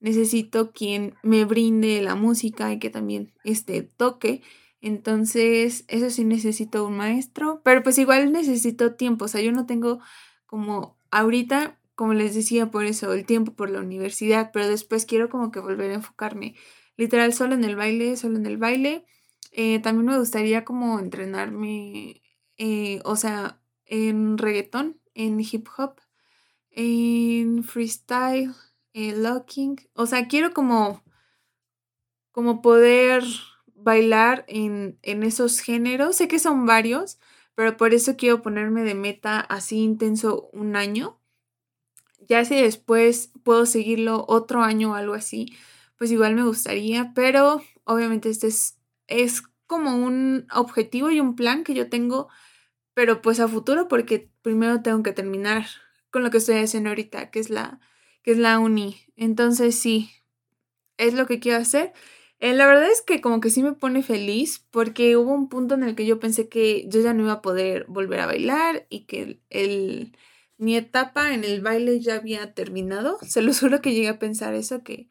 [0.00, 4.42] necesito quien me brinde la música y que también este, toque.
[4.80, 9.66] Entonces, eso sí necesito un maestro, pero pues igual necesito tiempo, o sea, yo no
[9.66, 10.00] tengo
[10.46, 15.28] como ahorita, como les decía, por eso el tiempo por la universidad, pero después quiero
[15.28, 16.54] como que volver a enfocarme
[16.96, 19.06] literal solo en el baile, solo en el baile.
[19.52, 22.22] Eh, también me gustaría como entrenarme,
[22.58, 26.00] eh, o sea, en reggaetón, en hip hop,
[26.70, 28.52] en freestyle,
[28.96, 29.76] eh, locking.
[29.92, 31.04] O sea, quiero como,
[32.32, 33.22] como poder
[33.74, 36.16] bailar en, en esos géneros.
[36.16, 37.18] Sé que son varios,
[37.54, 41.20] pero por eso quiero ponerme de meta así intenso un año.
[42.26, 45.54] Ya si después puedo seguirlo otro año o algo así,
[45.98, 48.78] pues igual me gustaría, pero obviamente este es,
[49.08, 52.28] es como un objetivo y un plan que yo tengo,
[52.94, 55.66] pero pues a futuro porque primero tengo que terminar
[56.10, 57.78] con lo que estoy haciendo ahorita, que es la,
[58.26, 58.96] que es la uni.
[59.14, 60.10] Entonces sí,
[60.98, 61.92] es lo que quiero hacer.
[62.40, 65.76] Eh, la verdad es que como que sí me pone feliz porque hubo un punto
[65.76, 68.84] en el que yo pensé que yo ya no iba a poder volver a bailar
[68.90, 70.16] y que el,
[70.58, 73.16] mi etapa en el baile ya había terminado.
[73.22, 75.08] Se lo juro que llegué a pensar eso, que,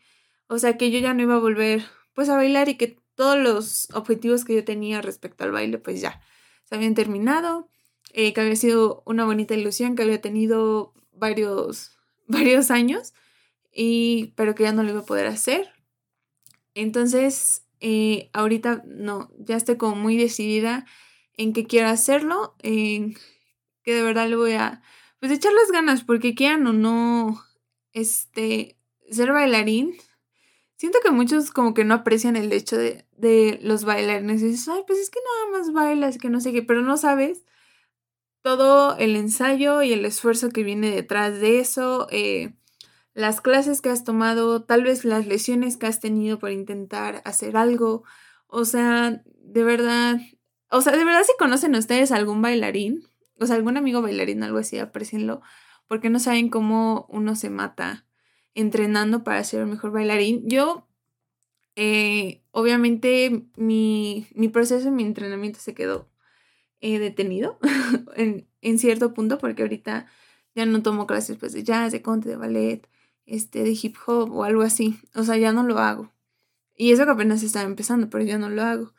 [0.48, 3.38] o sea, que yo ya no iba a volver pues a bailar y que todos
[3.40, 6.20] los objetivos que yo tenía respecto al baile pues ya
[6.66, 7.70] se habían terminado,
[8.12, 11.95] eh, que había sido una bonita ilusión, que había tenido varios
[12.28, 13.14] varios años,
[13.72, 15.72] y, pero que ya no lo iba a poder hacer.
[16.74, 20.86] Entonces, eh, ahorita no, ya estoy como muy decidida
[21.38, 23.16] en que quiero hacerlo, en
[23.84, 24.82] que de verdad le voy a,
[25.20, 27.44] pues echar las ganas, porque quieran o no,
[27.94, 28.78] este,
[29.10, 29.96] ser bailarín.
[30.78, 34.42] Siento que muchos como que no aprecian el hecho de, de los bailarines.
[34.42, 36.98] Y dices, ay, pues es que nada más bailas, que no sé qué, pero no
[36.98, 37.44] sabes
[38.46, 42.54] todo el ensayo y el esfuerzo que viene detrás de eso, eh,
[43.16, 47.58] las clases que has tomado, tal vez las lesiones que has tenido por intentar hacer
[47.58, 48.04] algo.
[48.46, 50.20] O sea, de verdad,
[50.70, 53.08] o sea, de verdad si conocen ustedes algún bailarín,
[53.40, 55.42] o sea, algún amigo bailarín, algo así, aprecienlo,
[55.88, 58.06] porque no saben cómo uno se mata
[58.54, 60.48] entrenando para ser el mejor bailarín.
[60.48, 60.88] Yo,
[61.76, 66.12] eh, obviamente, mi, mi proceso, mi entrenamiento se quedó
[66.94, 67.60] he detenido
[68.16, 70.06] en, en, cierto punto porque ahorita
[70.54, 72.88] ya no tomo clases pues de jazz, de conte, de ballet,
[73.26, 75.00] este, de hip hop o algo así.
[75.16, 76.14] O sea, ya no lo hago.
[76.76, 78.94] Y eso que apenas estaba empezando, pero ya no lo hago.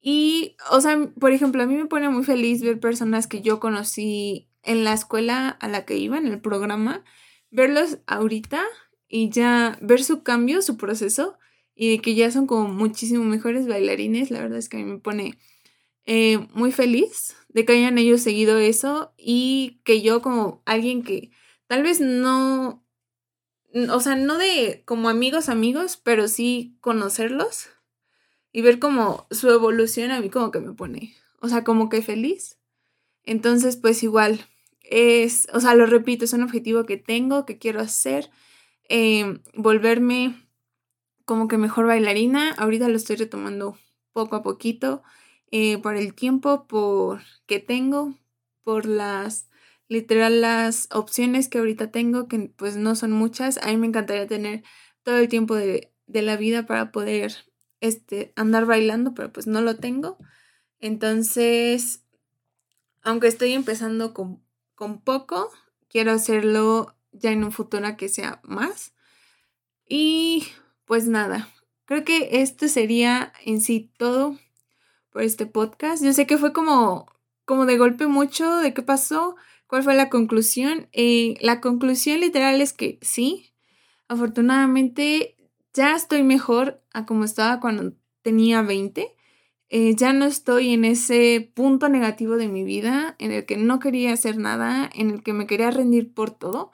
[0.00, 3.60] Y, o sea, por ejemplo, a mí me pone muy feliz ver personas que yo
[3.60, 7.04] conocí en la escuela a la que iba, en el programa,
[7.50, 8.62] verlos ahorita
[9.08, 11.38] y ya ver su cambio, su proceso
[11.74, 14.98] y que ya son como muchísimo mejores bailarines, la verdad es que a mí me
[14.98, 15.38] pone
[16.06, 21.30] eh, muy feliz de que hayan ellos seguido eso y que yo como alguien que
[21.66, 22.84] tal vez no,
[23.90, 27.68] o sea, no de como amigos amigos, pero sí conocerlos
[28.52, 32.02] y ver como su evolución a mí como que me pone, o sea, como que
[32.02, 32.58] feliz.
[33.24, 34.40] Entonces, pues igual,
[34.82, 38.30] es, o sea, lo repito, es un objetivo que tengo, que quiero hacer,
[38.88, 40.48] em, volverme
[41.24, 42.52] como que mejor bailarina.
[42.52, 43.78] Ahorita lo estoy retomando
[44.12, 45.02] poco a poquito
[45.50, 48.14] eh, por el tiempo por que tengo,
[48.62, 49.48] por las
[49.88, 53.58] literal las opciones que ahorita tengo, que pues no son muchas.
[53.58, 54.62] A mí me encantaría tener
[55.02, 57.34] todo el tiempo de, de la vida para poder
[57.80, 60.16] este, andar bailando, pero pues no lo tengo.
[60.78, 62.04] Entonces,
[63.02, 64.42] aunque estoy empezando con,
[64.74, 65.50] con poco,
[65.88, 68.94] quiero hacerlo ya en un futuro que sea más.
[69.88, 70.46] Y
[70.84, 71.48] pues nada,
[71.84, 74.38] creo que esto sería en sí todo
[75.10, 76.02] por este podcast.
[76.02, 77.06] Yo sé que fue como,
[77.44, 79.36] como de golpe mucho de qué pasó,
[79.66, 80.88] cuál fue la conclusión.
[80.92, 83.52] Eh, la conclusión literal es que sí,
[84.08, 85.36] afortunadamente
[85.74, 87.92] ya estoy mejor a como estaba cuando
[88.22, 89.14] tenía 20.
[89.72, 93.78] Eh, ya no estoy en ese punto negativo de mi vida en el que no
[93.78, 96.72] quería hacer nada, en el que me quería rendir por todo.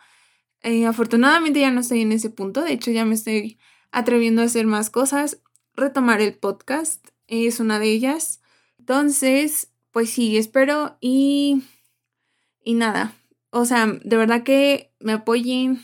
[0.63, 3.59] Eh, afortunadamente ya no estoy en ese punto, de hecho ya me estoy
[3.93, 5.43] atreviendo a hacer más cosas.
[5.75, 8.41] Retomar el podcast es una de ellas.
[8.79, 11.63] Entonces, pues sí, espero y,
[12.63, 13.15] y nada.
[13.51, 15.83] O sea, de verdad que me apoyen,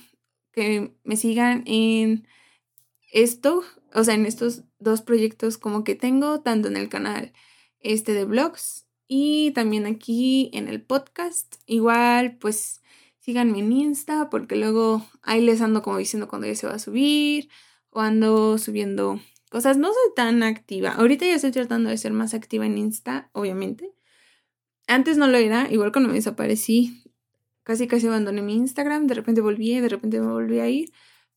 [0.52, 2.26] que me sigan en
[3.12, 3.62] esto,
[3.94, 7.32] o sea, en estos dos proyectos como que tengo, tanto en el canal
[7.80, 11.56] este de blogs y también aquí en el podcast.
[11.66, 12.82] Igual, pues
[13.18, 16.78] síganme en Insta porque luego ahí les ando como diciendo cuando ya se va a
[16.78, 17.48] subir
[17.90, 19.20] o ando subiendo
[19.52, 19.76] cosas.
[19.76, 20.90] No soy tan activa.
[20.90, 23.92] Ahorita ya estoy tratando de ser más activa en Insta, obviamente.
[24.88, 27.04] Antes no lo era, igual cuando me desaparecí,
[27.62, 30.90] casi casi abandoné mi Instagram, de repente volví, de repente me volví a ir.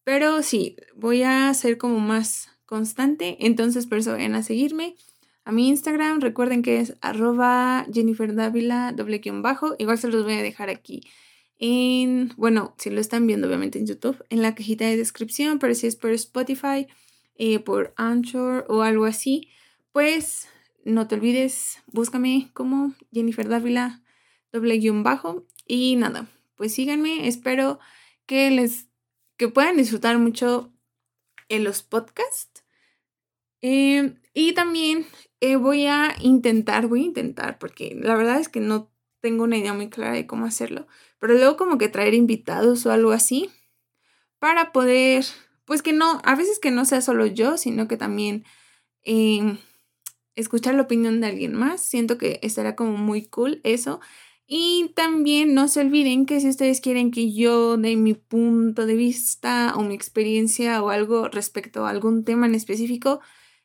[0.03, 3.38] Pero sí, voy a ser como más constante.
[3.45, 4.95] Entonces, por eso vayan a seguirme
[5.43, 6.22] a mi Instagram.
[6.22, 9.76] Recuerden que es arroba Jennifer doble guion bajo.
[9.78, 11.03] Igual se los voy a dejar aquí
[11.57, 15.74] en, bueno, si lo están viendo obviamente en YouTube, en la cajita de descripción, pero
[15.74, 16.88] si es por Spotify,
[17.36, 19.50] eh, por Anchor o algo así,
[19.92, 20.48] pues
[20.84, 24.04] no te olvides, búscame como Jennifer Dávila,
[24.52, 25.46] doble guion bajo.
[25.68, 27.80] Y nada, pues síganme, espero
[28.26, 28.88] que les
[29.38, 30.72] que puedan disfrutar mucho
[31.50, 32.64] en los podcasts.
[33.62, 35.06] Em, y también
[35.42, 39.58] eh, voy a intentar, voy a intentar, porque la verdad es que no tengo una
[39.58, 40.88] idea muy clara de cómo hacerlo,
[41.20, 43.50] pero luego como que traer invitados o algo así
[44.40, 45.26] para poder,
[45.66, 48.45] pues que no, a veces que no sea solo yo, sino que también
[49.03, 49.57] em,
[50.36, 51.82] escuchar la opinión de alguien más.
[51.82, 53.99] Siento que estará como muy cool eso.
[54.47, 58.95] Y también no se olviden que si ustedes quieren que yo dé mi punto de
[58.95, 63.22] vista o mi experiencia o algo respecto a algún tema en específico,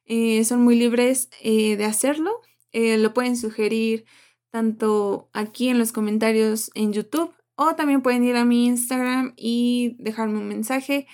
[0.06, 2.30] eh, son muy libres eh, de hacerlo.
[2.72, 4.06] Eh, lo pueden sugerir
[4.50, 9.96] tanto aquí en los comentarios en YouTube o también pueden ir a mi Instagram y
[9.98, 11.06] dejarme un mensaje,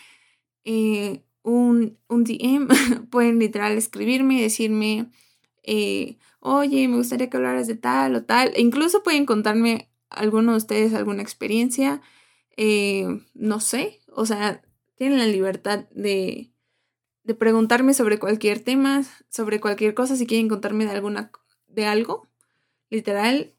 [1.43, 2.69] un, un DM.
[3.11, 5.11] pueden literal escribirme y decirme
[6.47, 8.53] oye, me gustaría que hablaras de tal o tal.
[8.55, 12.01] E incluso pueden contarme alguno de ustedes alguna experiencia,
[12.57, 14.63] eh, no sé, o sea,
[14.95, 16.53] tienen la libertad de,
[17.25, 21.33] de preguntarme sobre cualquier tema, sobre cualquier cosa, si quieren contarme de alguna,
[21.67, 22.29] de algo,
[22.91, 23.53] literal,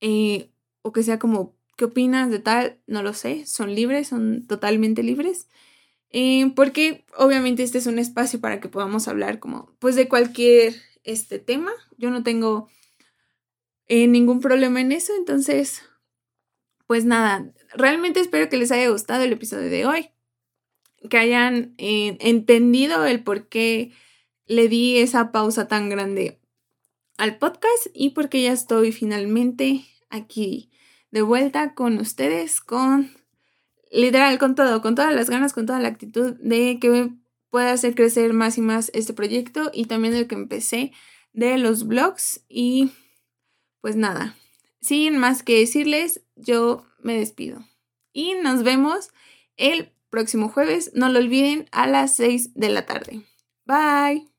[0.00, 0.50] eh,
[0.82, 2.80] o que sea como, ¿qué opinas de tal?
[2.88, 5.48] No lo sé, son libres, son totalmente libres.
[6.16, 10.76] Eh, porque obviamente este es un espacio para que podamos hablar como pues de cualquier
[11.02, 11.72] este tema.
[11.98, 12.68] Yo no tengo
[13.88, 15.12] eh, ningún problema en eso.
[15.16, 15.82] Entonces,
[16.86, 20.10] pues nada, realmente espero que les haya gustado el episodio de hoy.
[21.10, 23.90] Que hayan eh, entendido el por qué
[24.46, 26.40] le di esa pausa tan grande
[27.18, 30.70] al podcast y porque ya estoy finalmente aquí
[31.10, 33.10] de vuelta con ustedes, con
[33.94, 37.10] literal, con todo, con todas las ganas, con toda la actitud de que
[37.50, 40.92] pueda hacer crecer más y más este proyecto y también el que empecé
[41.32, 42.90] de los blogs y
[43.80, 44.36] pues nada,
[44.80, 47.64] sin más que decirles, yo me despido
[48.12, 49.10] y nos vemos
[49.56, 53.22] el próximo jueves, no lo olviden, a las 6 de la tarde.
[53.66, 54.33] Bye.